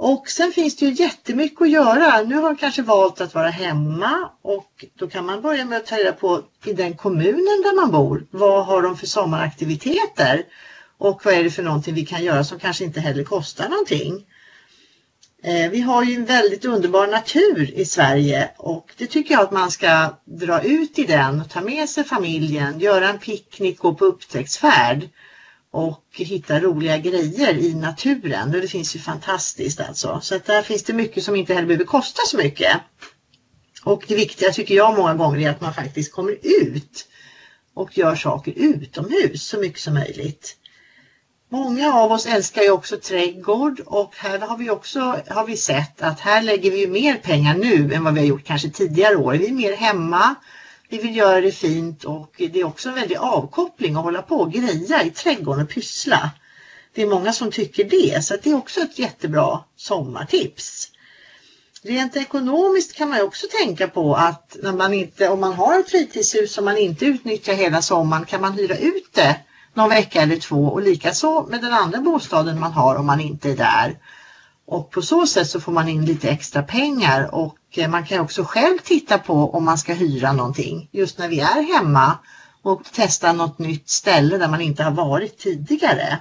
Och 0.00 0.28
sen 0.28 0.52
finns 0.52 0.76
det 0.76 0.86
ju 0.86 0.92
jättemycket 0.92 1.62
att 1.62 1.70
göra. 1.70 2.22
Nu 2.22 2.34
har 2.34 2.42
man 2.42 2.56
kanske 2.56 2.82
valt 2.82 3.20
att 3.20 3.34
vara 3.34 3.48
hemma 3.48 4.30
och 4.42 4.84
då 4.98 5.08
kan 5.08 5.26
man 5.26 5.42
börja 5.42 5.64
med 5.64 5.78
att 5.78 5.86
ta 5.86 5.96
reda 5.96 6.12
på 6.12 6.42
i 6.64 6.72
den 6.72 6.96
kommunen 6.96 7.62
där 7.62 7.76
man 7.76 7.90
bor. 7.90 8.26
Vad 8.30 8.66
har 8.66 8.82
de 8.82 8.96
för 8.96 9.06
sommaraktiviteter? 9.06 10.44
Och 10.98 11.24
vad 11.24 11.34
är 11.34 11.44
det 11.44 11.50
för 11.50 11.62
någonting 11.62 11.94
vi 11.94 12.06
kan 12.06 12.24
göra 12.24 12.44
som 12.44 12.58
kanske 12.58 12.84
inte 12.84 13.00
heller 13.00 13.24
kostar 13.24 13.68
någonting? 13.68 14.26
Eh, 15.42 15.70
vi 15.70 15.80
har 15.80 16.04
ju 16.04 16.14
en 16.14 16.24
väldigt 16.24 16.64
underbar 16.64 17.06
natur 17.06 17.70
i 17.74 17.84
Sverige 17.84 18.50
och 18.56 18.92
det 18.96 19.06
tycker 19.06 19.34
jag 19.34 19.42
att 19.42 19.52
man 19.52 19.70
ska 19.70 20.14
dra 20.24 20.62
ut 20.62 20.98
i 20.98 21.04
den, 21.04 21.40
och 21.40 21.50
ta 21.50 21.60
med 21.60 21.88
sig 21.88 22.04
familjen, 22.04 22.80
göra 22.80 23.08
en 23.08 23.18
picknick, 23.18 23.78
gå 23.78 23.94
på 23.94 24.04
upptäcktsfärd 24.04 25.08
och 25.70 26.04
hitta 26.16 26.60
roliga 26.60 26.98
grejer 26.98 27.54
i 27.54 27.74
naturen. 27.74 28.50
Det 28.50 28.68
finns 28.68 28.96
ju 28.96 29.00
fantastiskt 29.00 29.80
alltså. 29.80 30.20
Så 30.22 30.34
att 30.34 30.44
där 30.44 30.62
finns 30.62 30.82
det 30.82 30.92
mycket 30.92 31.24
som 31.24 31.36
inte 31.36 31.54
heller 31.54 31.66
behöver 31.66 31.84
kosta 31.84 32.22
så 32.26 32.36
mycket. 32.36 32.76
Och 33.84 34.04
det 34.08 34.14
viktiga 34.14 34.52
tycker 34.52 34.74
jag 34.74 34.96
många 34.96 35.14
gånger 35.14 35.38
är 35.38 35.50
att 35.50 35.60
man 35.60 35.74
faktiskt 35.74 36.12
kommer 36.12 36.36
ut 36.42 37.06
och 37.74 37.98
gör 37.98 38.16
saker 38.16 38.52
utomhus 38.56 39.42
så 39.42 39.58
mycket 39.58 39.80
som 39.80 39.94
möjligt. 39.94 40.56
Många 41.50 41.94
av 41.94 42.12
oss 42.12 42.26
älskar 42.26 42.62
ju 42.62 42.70
också 42.70 42.96
trädgård 42.96 43.80
och 43.80 44.14
här 44.16 44.38
har 44.38 44.56
vi 44.56 44.70
också 44.70 45.00
har 45.28 45.46
vi 45.46 45.56
sett 45.56 46.02
att 46.02 46.20
här 46.20 46.42
lägger 46.42 46.70
vi 46.70 46.86
mer 46.86 47.14
pengar 47.14 47.54
nu 47.54 47.94
än 47.94 48.04
vad 48.04 48.14
vi 48.14 48.20
har 48.20 48.26
gjort 48.26 48.44
kanske 48.44 48.70
tidigare 48.70 49.16
år. 49.16 49.34
Vi 49.34 49.48
är 49.48 49.52
mer 49.52 49.76
hemma, 49.76 50.34
vi 50.88 50.98
vill 50.98 51.16
göra 51.16 51.40
det 51.40 51.52
fint 51.52 52.04
och 52.04 52.34
det 52.36 52.60
är 52.60 52.64
också 52.64 52.88
en 52.88 52.94
väldig 52.94 53.16
avkoppling 53.16 53.96
att 53.96 54.04
hålla 54.04 54.22
på 54.22 54.36
och 54.36 54.52
greja 54.52 55.02
i 55.02 55.10
trädgården 55.10 55.62
och 55.64 55.70
pyssla. 55.70 56.30
Det 56.94 57.02
är 57.02 57.06
många 57.06 57.32
som 57.32 57.50
tycker 57.50 57.84
det 57.84 58.24
så 58.24 58.36
det 58.42 58.50
är 58.50 58.56
också 58.56 58.80
ett 58.80 58.98
jättebra 58.98 59.64
sommartips. 59.76 60.88
Rent 61.82 62.16
ekonomiskt 62.16 62.96
kan 62.96 63.08
man 63.08 63.22
också 63.22 63.46
tänka 63.60 63.88
på 63.88 64.14
att 64.14 64.56
när 64.62 64.72
man 64.72 64.94
inte, 64.94 65.28
om 65.28 65.40
man 65.40 65.52
har 65.52 65.80
ett 65.80 65.90
fritidshus 65.90 66.52
som 66.52 66.64
man 66.64 66.76
inte 66.76 67.04
utnyttjar 67.04 67.54
hela 67.54 67.82
sommaren 67.82 68.24
kan 68.24 68.40
man 68.40 68.52
hyra 68.52 68.76
ut 68.76 69.12
det 69.12 69.40
någon 69.74 69.88
vecka 69.88 70.22
eller 70.22 70.36
två 70.36 70.64
och 70.64 70.82
likaså 70.82 71.46
med 71.48 71.60
den 71.60 71.72
andra 71.72 72.00
bostaden 72.00 72.60
man 72.60 72.72
har 72.72 72.96
om 72.96 73.06
man 73.06 73.20
inte 73.20 73.50
är 73.50 73.56
där. 73.56 73.98
Och 74.66 74.90
på 74.90 75.02
så 75.02 75.26
sätt 75.26 75.48
så 75.48 75.60
får 75.60 75.72
man 75.72 75.88
in 75.88 76.04
lite 76.04 76.28
extra 76.28 76.62
pengar 76.62 77.34
och 77.34 77.57
Eh, 77.70 77.88
man 77.88 78.04
kan 78.04 78.20
också 78.20 78.44
själv 78.44 78.78
titta 78.78 79.18
på 79.18 79.50
om 79.54 79.64
man 79.64 79.78
ska 79.78 79.92
hyra 79.94 80.32
någonting 80.32 80.88
just 80.92 81.18
när 81.18 81.28
vi 81.28 81.40
är 81.40 81.74
hemma 81.74 82.18
och 82.62 82.84
testa 82.84 83.32
något 83.32 83.58
nytt 83.58 83.88
ställe 83.88 84.38
där 84.38 84.48
man 84.48 84.60
inte 84.60 84.82
har 84.82 84.90
varit 84.90 85.38
tidigare. 85.38 86.18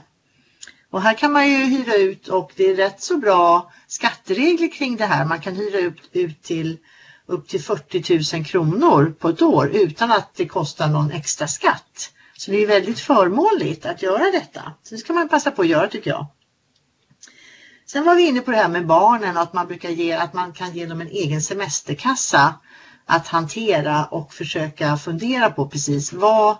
Och 0.92 1.02
här 1.02 1.14
kan 1.14 1.32
man 1.32 1.48
ju 1.48 1.66
hyra 1.66 1.96
ut 1.96 2.28
och 2.28 2.52
det 2.56 2.64
är 2.64 2.76
rätt 2.76 3.02
så 3.02 3.18
bra 3.18 3.72
skatteregler 3.88 4.72
kring 4.72 4.98
det 4.98 5.06
här. 5.06 5.26
Man 5.26 5.42
kan 5.42 5.56
hyra 5.56 5.80
ut, 5.80 6.10
ut 6.12 6.44
till 6.44 6.78
upp 7.26 7.48
till 7.48 7.62
40 7.62 8.36
000 8.36 8.46
kronor 8.46 9.16
på 9.20 9.30
ett 9.30 9.42
år 9.42 9.70
utan 9.74 10.12
att 10.12 10.36
det 10.36 10.48
kostar 10.48 10.88
någon 10.88 11.12
extra 11.12 11.48
skatt. 11.48 12.12
Så 12.38 12.52
det 12.52 12.58
är 12.58 12.68
väldigt 12.68 13.00
förmånligt 13.00 13.86
att 13.86 14.02
göra 14.02 14.32
detta. 14.32 14.74
Så 14.84 14.96
det 14.96 15.00
ska 15.00 15.14
man 15.14 15.30
passa 15.30 15.52
på 15.52 15.62
att 15.62 15.68
göra 15.68 15.88
tycker 15.88 16.10
jag. 16.10 16.26
Sen 17.91 18.06
var 18.06 18.15
vi 18.15 18.28
inne 18.28 18.41
på 18.41 18.52
det 18.52 18.58
här 18.58 18.69
med 18.69 18.88
barnen 18.88 19.38
att 19.38 19.54
man 19.54 19.67
brukar 19.67 19.89
ge 19.89 20.13
att 20.13 20.34
man 20.34 20.54
kan 20.54 20.73
ge 20.73 20.86
dem 20.86 21.02
en 21.02 21.08
egen 21.08 21.41
semesterkassa 21.41 22.54
att 23.06 23.28
hantera 23.28 24.06
och 24.06 24.34
försöka 24.34 24.97
fundera 24.97 25.50
på 25.50 25.67
precis 25.69 26.13
vad 26.13 26.58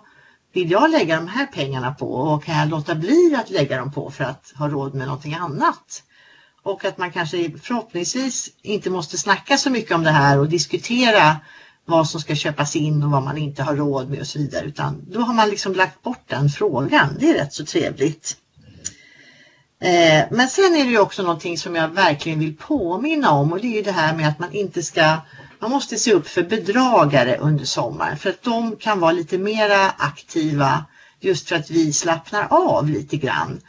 vill 0.52 0.70
jag 0.70 0.90
lägga 0.90 1.16
de 1.16 1.28
här 1.28 1.46
pengarna 1.46 1.92
på 1.92 2.12
och 2.14 2.44
kan 2.44 2.56
jag 2.56 2.68
låta 2.68 2.94
bli 2.94 3.36
att 3.40 3.50
lägga 3.50 3.76
dem 3.76 3.92
på 3.92 4.10
för 4.10 4.24
att 4.24 4.52
ha 4.56 4.68
råd 4.68 4.94
med 4.94 5.06
någonting 5.06 5.34
annat? 5.34 6.02
Och 6.62 6.84
att 6.84 6.98
man 6.98 7.10
kanske 7.10 7.58
förhoppningsvis 7.62 8.48
inte 8.62 8.90
måste 8.90 9.18
snacka 9.18 9.56
så 9.56 9.70
mycket 9.70 9.94
om 9.94 10.02
det 10.02 10.10
här 10.10 10.38
och 10.38 10.48
diskutera 10.48 11.36
vad 11.84 12.08
som 12.08 12.20
ska 12.20 12.34
köpas 12.34 12.76
in 12.76 13.02
och 13.02 13.10
vad 13.10 13.22
man 13.22 13.38
inte 13.38 13.62
har 13.62 13.76
råd 13.76 14.10
med 14.10 14.20
och 14.20 14.26
så 14.26 14.38
vidare 14.38 14.64
utan 14.66 15.04
då 15.10 15.20
har 15.20 15.34
man 15.34 15.48
liksom 15.48 15.72
lagt 15.72 16.02
bort 16.02 16.24
den 16.26 16.48
frågan. 16.48 17.16
Det 17.18 17.30
är 17.30 17.34
rätt 17.34 17.52
så 17.52 17.64
trevligt. 17.64 18.36
Eh, 19.80 20.24
men 20.30 20.48
sen 20.48 20.74
är 20.76 20.84
det 20.84 20.90
ju 20.90 20.98
också 20.98 21.22
någonting 21.22 21.58
som 21.58 21.74
jag 21.74 21.88
verkligen 21.88 22.38
vill 22.38 22.56
påminna 22.56 23.30
om 23.30 23.52
och 23.52 23.60
det 23.60 23.66
är 23.66 23.76
ju 23.76 23.82
det 23.82 23.92
här 23.92 24.16
med 24.16 24.28
att 24.28 24.38
man 24.38 24.52
inte 24.52 24.82
ska 24.82 25.16
man 25.60 25.70
måste 25.70 25.98
se 25.98 26.12
upp 26.12 26.28
för 26.28 26.42
bedragare 26.42 27.36
under 27.36 27.64
sommaren 27.64 28.16
för 28.16 28.30
att 28.30 28.42
de 28.42 28.76
kan 28.76 29.00
vara 29.00 29.12
lite 29.12 29.38
mera 29.38 29.90
aktiva 29.90 30.84
just 31.20 31.48
för 31.48 31.56
att 31.56 31.70
vi 31.70 31.92
slappnar 31.92 32.46
av 32.50 32.90
lite 32.90 33.16
grann. 33.16 33.60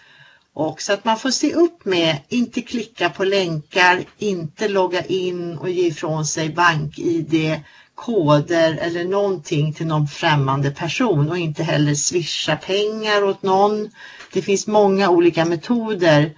Och 0.54 0.82
så 0.82 0.94
att 0.94 1.06
man 1.06 1.18
får 1.18 1.32
se 1.32 1.54
upp 1.54 1.86
med, 1.86 2.18
inte 2.30 2.62
klicka 2.62 3.10
på 3.10 3.24
länkar, 3.24 4.04
inte 4.18 4.68
logga 4.68 5.06
in 5.06 5.58
och 5.58 5.70
ge 5.70 5.88
ifrån 5.88 6.26
sig 6.26 6.50
bank-id, 6.50 7.62
koder 7.96 8.78
eller 8.82 9.06
någonting 9.06 9.74
till 9.74 9.88
någon 9.88 10.08
främmande 10.08 10.72
person 10.72 11.30
och 11.30 11.38
inte 11.38 11.64
heller 11.64 11.96
swisha 11.96 12.56
pengar 12.56 13.24
åt 13.24 13.44
någon 13.44 13.90
det 14.34 14.42
finns 14.42 14.68
många 14.68 15.10
olika 15.10 15.46
metoder 15.46 16.34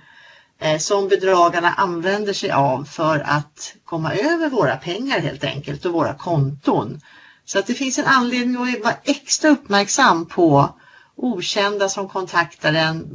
eh, 0.59 0.77
som 0.77 1.07
bedragarna 1.07 1.73
använder 1.73 2.33
sig 2.33 2.51
av 2.51 2.83
för 2.83 3.19
att 3.19 3.75
komma 3.85 4.13
över 4.13 4.49
våra 4.49 4.75
pengar 4.75 5.19
helt 5.19 5.43
enkelt 5.43 5.85
och 5.85 5.93
våra 5.93 6.13
konton. 6.13 7.01
Så 7.45 7.59
att 7.59 7.67
det 7.67 7.73
finns 7.73 7.99
en 7.99 8.05
anledning 8.05 8.55
att 8.55 8.83
vara 8.83 8.95
extra 9.03 9.49
uppmärksam 9.49 10.25
på 10.25 10.69
okända 11.15 11.89
som 11.89 12.09
kontaktar 12.09 12.73
en 12.73 13.05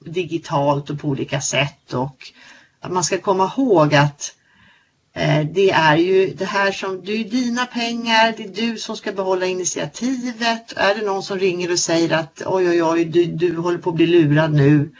digitalt 0.00 0.90
och 0.90 1.00
på 1.00 1.08
olika 1.08 1.40
sätt 1.40 1.92
och 1.94 2.32
att 2.80 2.92
man 2.92 3.04
ska 3.04 3.18
komma 3.18 3.52
ihåg 3.56 3.94
att 3.94 4.32
eh, 4.32 4.45
Eh, 5.16 5.46
det 5.46 5.70
är 5.70 5.96
ju 5.96 6.34
det 6.34 6.44
här 6.44 6.72
som, 6.72 7.04
det 7.04 7.12
är 7.12 7.24
dina 7.24 7.66
pengar, 7.66 8.34
det 8.36 8.44
är 8.44 8.70
du 8.72 8.78
som 8.78 8.96
ska 8.96 9.12
behålla 9.12 9.46
initiativet. 9.46 10.72
Är 10.76 10.94
det 10.94 11.06
någon 11.06 11.22
som 11.22 11.38
ringer 11.38 11.72
och 11.72 11.78
säger 11.78 12.12
att 12.12 12.42
oj 12.46 12.68
oj 12.68 12.82
oj, 12.82 13.04
du, 13.04 13.24
du 13.24 13.56
håller 13.56 13.78
på 13.78 13.90
att 13.90 13.96
bli 13.96 14.06
lurad 14.06 14.52
nu. 14.52 14.90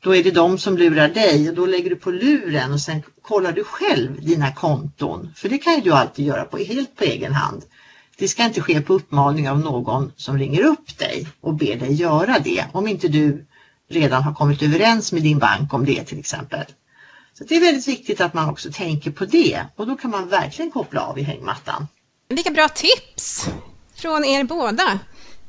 då 0.00 0.14
är 0.16 0.24
det 0.24 0.30
de 0.30 0.58
som 0.58 0.76
lurar 0.76 1.08
dig 1.08 1.48
och 1.48 1.54
då 1.54 1.66
lägger 1.66 1.90
du 1.90 1.96
på 1.96 2.10
luren 2.10 2.72
och 2.72 2.80
sen 2.80 3.02
kollar 3.22 3.52
du 3.52 3.64
själv 3.64 4.24
dina 4.24 4.52
konton. 4.52 5.32
För 5.36 5.48
det 5.48 5.58
kan 5.58 5.74
ju 5.74 5.80
du 5.80 5.92
alltid 5.92 6.26
göra 6.26 6.44
på, 6.44 6.58
helt 6.58 6.96
på 6.96 7.04
egen 7.04 7.32
hand. 7.32 7.62
Det 8.18 8.28
ska 8.28 8.44
inte 8.44 8.60
ske 8.60 8.80
på 8.80 8.94
uppmaning 8.94 9.50
av 9.50 9.58
någon 9.58 10.12
som 10.16 10.38
ringer 10.38 10.62
upp 10.62 10.98
dig 10.98 11.28
och 11.40 11.54
ber 11.54 11.76
dig 11.76 11.92
göra 11.92 12.38
det. 12.44 12.64
Om 12.72 12.88
inte 12.88 13.08
du 13.08 13.46
redan 13.90 14.22
har 14.22 14.34
kommit 14.34 14.62
överens 14.62 15.12
med 15.12 15.22
din 15.22 15.38
bank 15.38 15.74
om 15.74 15.84
det 15.84 16.04
till 16.04 16.18
exempel. 16.18 16.64
Så 17.38 17.44
Det 17.44 17.56
är 17.56 17.60
väldigt 17.60 17.88
viktigt 17.88 18.20
att 18.20 18.34
man 18.34 18.50
också 18.50 18.70
tänker 18.72 19.10
på 19.10 19.24
det 19.24 19.66
och 19.76 19.86
då 19.86 19.96
kan 19.96 20.10
man 20.10 20.28
verkligen 20.28 20.70
koppla 20.70 21.00
av 21.00 21.18
i 21.18 21.22
hängmattan. 21.22 21.88
Vilka 22.28 22.50
bra 22.50 22.68
tips 22.68 23.46
från 23.96 24.24
er 24.24 24.44
båda. 24.44 24.98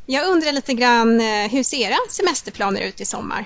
Jag 0.05 0.27
undrar 0.27 0.51
lite 0.51 0.73
grann, 0.73 1.21
eh, 1.21 1.49
hur 1.51 1.63
ser 1.63 1.77
era 1.77 1.97
semesterplaner 2.09 2.81
ut 2.81 3.01
i 3.01 3.05
sommar? 3.05 3.45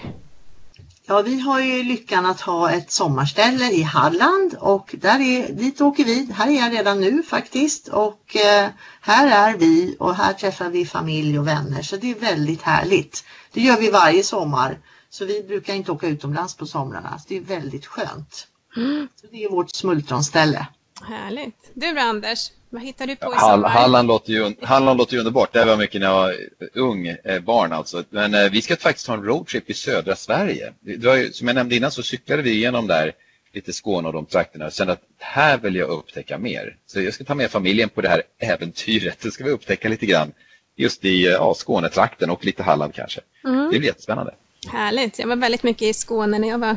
Ja, 1.05 1.21
vi 1.21 1.39
har 1.39 1.59
ju 1.59 1.83
lyckan 1.83 2.25
att 2.25 2.41
ha 2.41 2.71
ett 2.71 2.91
sommarställe 2.91 3.71
i 3.71 3.81
Halland 3.81 4.53
och 4.59 4.95
där 4.99 5.19
är, 5.19 5.53
dit 5.53 5.81
åker 5.81 6.05
vi. 6.05 6.27
Här 6.33 6.47
är 6.47 6.59
jag 6.59 6.73
redan 6.73 7.01
nu 7.01 7.23
faktiskt 7.23 7.87
och 7.87 8.35
eh, 8.35 8.69
här 9.01 9.51
är 9.51 9.57
vi 9.57 9.95
och 9.99 10.15
här 10.15 10.33
träffar 10.33 10.69
vi 10.69 10.85
familj 10.85 11.39
och 11.39 11.47
vänner 11.47 11.81
så 11.81 11.97
det 11.97 12.11
är 12.11 12.15
väldigt 12.15 12.61
härligt. 12.61 13.23
Det 13.53 13.61
gör 13.61 13.77
vi 13.77 13.91
varje 13.91 14.23
sommar 14.23 14.77
så 15.11 15.25
vi 15.25 15.43
brukar 15.43 15.73
inte 15.73 15.91
åka 15.91 16.07
utomlands 16.07 16.57
på 16.57 16.65
somrarna. 16.65 17.19
Så 17.19 17.25
det 17.29 17.37
är 17.37 17.41
väldigt 17.41 17.85
skönt. 17.85 18.47
Mm. 18.77 19.07
Så 19.15 19.27
det 19.31 19.43
är 19.43 19.49
vårt 19.49 19.75
smultronställe. 19.75 20.67
Härligt. 21.03 21.71
Du 21.73 21.93
då 21.93 22.01
Anders, 22.01 22.51
vad 22.69 22.81
hittar 22.81 23.07
du 23.07 23.15
på 23.15 23.33
i 23.33 23.39
sommar? 23.39 23.69
Halland 23.69 24.07
låter, 24.07 24.33
ju, 24.33 24.55
Halland 24.61 24.97
låter 24.97 25.13
ju 25.13 25.19
underbart. 25.19 25.53
Det 25.53 25.65
var 25.65 25.77
mycket 25.77 26.01
när 26.01 26.07
jag 26.07 26.15
var 26.15 26.35
ung, 26.73 27.07
eh, 27.07 27.39
barn 27.39 27.73
alltså. 27.73 28.03
Men 28.09 28.33
eh, 28.33 28.51
vi 28.51 28.61
ska 28.61 28.75
faktiskt 28.75 29.07
ha 29.07 29.13
en 29.13 29.23
roadtrip 29.23 29.69
i 29.69 29.73
södra 29.73 30.15
Sverige. 30.15 30.73
Ju, 30.85 31.31
som 31.33 31.47
jag 31.47 31.55
nämnde 31.55 31.75
innan 31.75 31.91
så 31.91 32.03
cyklade 32.03 32.41
vi 32.41 32.51
igenom 32.51 32.87
där 32.87 33.11
lite 33.53 33.73
Skåne 33.73 34.07
och 34.07 34.13
de 34.13 34.25
trakterna. 34.25 34.71
Sen 34.71 34.89
att 34.89 35.01
här 35.17 35.57
vill 35.57 35.75
jag 35.75 35.89
upptäcka 35.89 36.37
mer. 36.37 36.77
Så 36.85 37.01
jag 37.01 37.13
ska 37.13 37.23
ta 37.23 37.35
med 37.35 37.51
familjen 37.51 37.89
på 37.89 38.01
det 38.01 38.09
här 38.09 38.23
äventyret. 38.39 39.19
Det 39.21 39.31
ska 39.31 39.43
vi 39.43 39.51
upptäcka 39.51 39.89
lite 39.89 40.05
grann 40.05 40.31
just 40.75 41.05
i 41.05 41.25
eh, 41.25 41.31
ja, 41.31 41.53
Skånetrakten 41.53 42.29
och 42.29 42.45
lite 42.45 42.63
Halland 42.63 42.93
kanske. 42.93 43.21
Mm. 43.43 43.71
Det 43.71 43.79
blir 43.79 43.89
jättespännande. 43.89 44.33
Härligt. 44.67 45.19
Jag 45.19 45.27
var 45.27 45.35
väldigt 45.35 45.63
mycket 45.63 45.81
i 45.81 45.93
Skåne 45.93 46.39
när 46.39 46.47
jag, 46.47 46.59
var, 46.59 46.75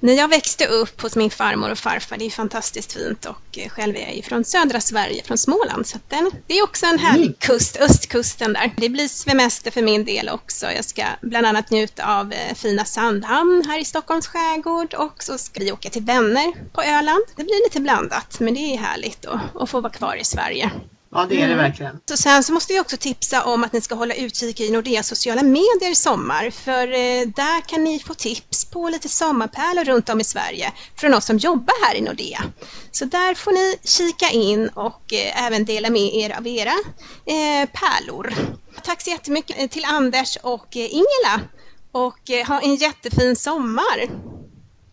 när 0.00 0.12
jag 0.12 0.28
växte 0.28 0.66
upp 0.66 1.00
hos 1.00 1.16
min 1.16 1.30
farmor 1.30 1.70
och 1.70 1.78
farfar. 1.78 2.16
Det 2.16 2.26
är 2.26 2.30
fantastiskt 2.30 2.92
fint 2.92 3.26
och 3.26 3.58
eh, 3.58 3.68
själv 3.68 3.96
är 3.96 4.00
jag 4.00 4.16
ju 4.16 4.22
från 4.22 4.44
södra 4.44 4.80
Sverige, 4.80 5.22
från 5.22 5.38
Småland. 5.38 5.86
Så 5.86 5.98
den, 6.08 6.30
det 6.46 6.58
är 6.58 6.62
också 6.62 6.86
en 6.86 6.98
härlig 6.98 7.26
mm. 7.26 7.36
kust, 7.38 7.76
östkusten 7.76 8.52
där. 8.52 8.74
Det 8.76 8.88
blir 8.88 9.08
semester 9.08 9.70
för 9.70 9.82
min 9.82 10.04
del 10.04 10.28
också. 10.28 10.66
Jag 10.66 10.84
ska 10.84 11.04
bland 11.22 11.46
annat 11.46 11.70
njuta 11.70 12.18
av 12.18 12.32
eh, 12.32 12.54
fina 12.54 12.84
Sandhamn 12.84 13.64
här 13.68 13.80
i 13.80 13.84
Stockholms 13.84 14.26
skärgård 14.26 14.94
och 14.94 15.22
så 15.22 15.38
ska 15.38 15.60
vi 15.60 15.72
åka 15.72 15.90
till 15.90 16.02
vänner 16.02 16.52
på 16.72 16.82
Öland. 16.82 17.24
Det 17.36 17.44
blir 17.44 17.64
lite 17.64 17.80
blandat 17.80 18.40
men 18.40 18.54
det 18.54 18.60
är 18.60 18.78
härligt 18.78 19.26
att 19.54 19.70
få 19.70 19.80
vara 19.80 19.92
kvar 19.92 20.16
i 20.16 20.24
Sverige. 20.24 20.70
Ja, 21.12 21.26
det 21.28 21.34
är 21.34 21.38
det 21.38 21.44
mm. 21.52 21.58
verkligen. 21.58 22.00
Så 22.08 22.16
sen 22.16 22.42
så 22.42 22.52
måste 22.52 22.72
vi 22.72 22.80
också 22.80 22.96
tipsa 22.96 23.44
om 23.44 23.64
att 23.64 23.72
ni 23.72 23.80
ska 23.80 23.94
hålla 23.94 24.14
utkik 24.14 24.60
i 24.60 24.70
Nordeas 24.70 25.08
sociala 25.08 25.42
medier 25.42 25.90
i 25.90 25.94
sommar, 25.94 26.50
för 26.50 26.88
eh, 26.88 27.26
där 27.26 27.68
kan 27.68 27.84
ni 27.84 27.98
få 27.98 28.14
tips 28.14 28.64
på 28.64 28.88
lite 28.88 29.08
sommarpärlor 29.08 29.84
runt 29.84 30.08
om 30.08 30.20
i 30.20 30.24
Sverige 30.24 30.72
från 30.96 31.14
oss 31.14 31.24
som 31.24 31.38
jobbar 31.38 31.86
här 31.86 31.94
i 31.94 32.00
Nordea. 32.00 32.42
Så 32.90 33.04
där 33.04 33.34
får 33.34 33.52
ni 33.52 33.76
kika 33.84 34.30
in 34.30 34.68
och 34.68 35.12
eh, 35.12 35.46
även 35.46 35.64
dela 35.64 35.90
med 35.90 36.14
er 36.14 36.36
av 36.36 36.46
era 36.46 36.74
eh, 37.26 37.68
pärlor. 37.72 38.34
Tack 38.82 39.02
så 39.02 39.10
jättemycket 39.10 39.70
till 39.70 39.84
Anders 39.84 40.36
och 40.42 40.76
Ingela 40.76 41.40
och 41.92 42.46
ha 42.48 42.60
en 42.60 42.74
jättefin 42.74 43.36
sommar. 43.36 44.08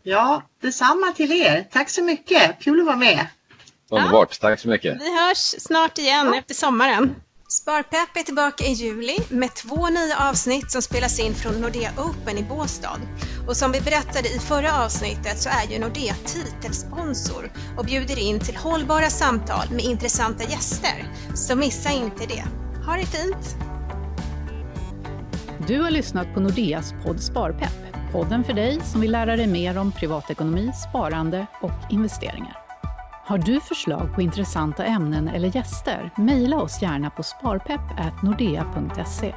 Ja, 0.04 0.44
detsamma 0.62 1.12
till 1.16 1.32
er. 1.32 1.68
Tack 1.72 1.90
så 1.90 2.04
mycket. 2.04 2.60
Kul 2.60 2.80
att 2.80 2.86
vara 2.86 2.96
med. 2.96 3.28
Underbart, 3.89 4.38
ja. 4.41 4.50
tack 4.50 4.60
så 4.60 4.67
mycket. 4.67 5.02
Vi 5.02 5.28
hörs 5.28 5.56
snart 5.58 5.97
igen 5.97 6.34
efter 6.34 6.56
sommaren. 6.56 7.15
Sparpepp 7.50 8.17
är 8.17 8.23
tillbaka 8.23 8.63
i 8.63 8.71
juli 8.71 9.17
med 9.30 9.56
två 9.56 9.89
nya 9.89 10.30
avsnitt 10.30 10.71
som 10.71 10.82
spelas 10.82 11.19
in 11.19 11.34
från 11.34 11.54
Nordea 11.54 11.91
Open 11.97 12.38
i 12.38 12.43
Båstad. 12.43 13.00
Och 13.47 13.58
som 13.58 13.71
vi 13.71 13.82
berättade 13.82 14.30
i 14.30 14.39
förra 14.39 14.86
avsnittet 14.86 15.39
så 15.39 15.50
är 15.50 15.71
ju 15.71 15.80
Nordea 15.80 16.13
titelsponsor 16.26 17.52
och 17.78 17.86
bjuder 17.86 18.19
in 18.19 18.39
till 18.39 18.56
hållbara 18.56 19.10
samtal 19.10 19.67
med 19.71 19.86
intressanta 19.86 20.43
gäster. 20.43 21.12
Så 21.36 21.56
missa 21.56 21.91
inte 21.91 22.26
det. 22.26 22.43
Ha 22.86 22.93
det 22.95 23.06
fint! 23.06 23.56
Du 25.67 25.82
har 25.82 25.91
lyssnat 25.91 26.34
på 26.34 26.39
Nordeas 26.39 26.93
podd 27.06 27.23
Sparpepp. 27.23 28.12
Podden 28.12 28.43
för 28.43 28.54
dig 28.54 28.82
som 28.82 29.02
vill 29.02 29.12
lära 29.12 29.36
dig 29.36 29.47
mer 29.47 29.78
om 29.78 29.91
privatekonomi, 29.91 30.71
sparande 30.89 31.47
och 31.62 31.91
investeringar. 31.91 32.67
Har 33.28 33.38
du 33.38 33.60
förslag 33.60 34.16
på 34.16 34.22
intressanta 34.22 34.86
ämnen 34.86 35.28
eller 35.28 35.56
gäster? 35.56 36.12
Mejla 36.18 36.62
oss 36.62 36.82
gärna 36.82 37.10
på 37.10 37.24
sparpepp.nordea.se. 37.24 39.34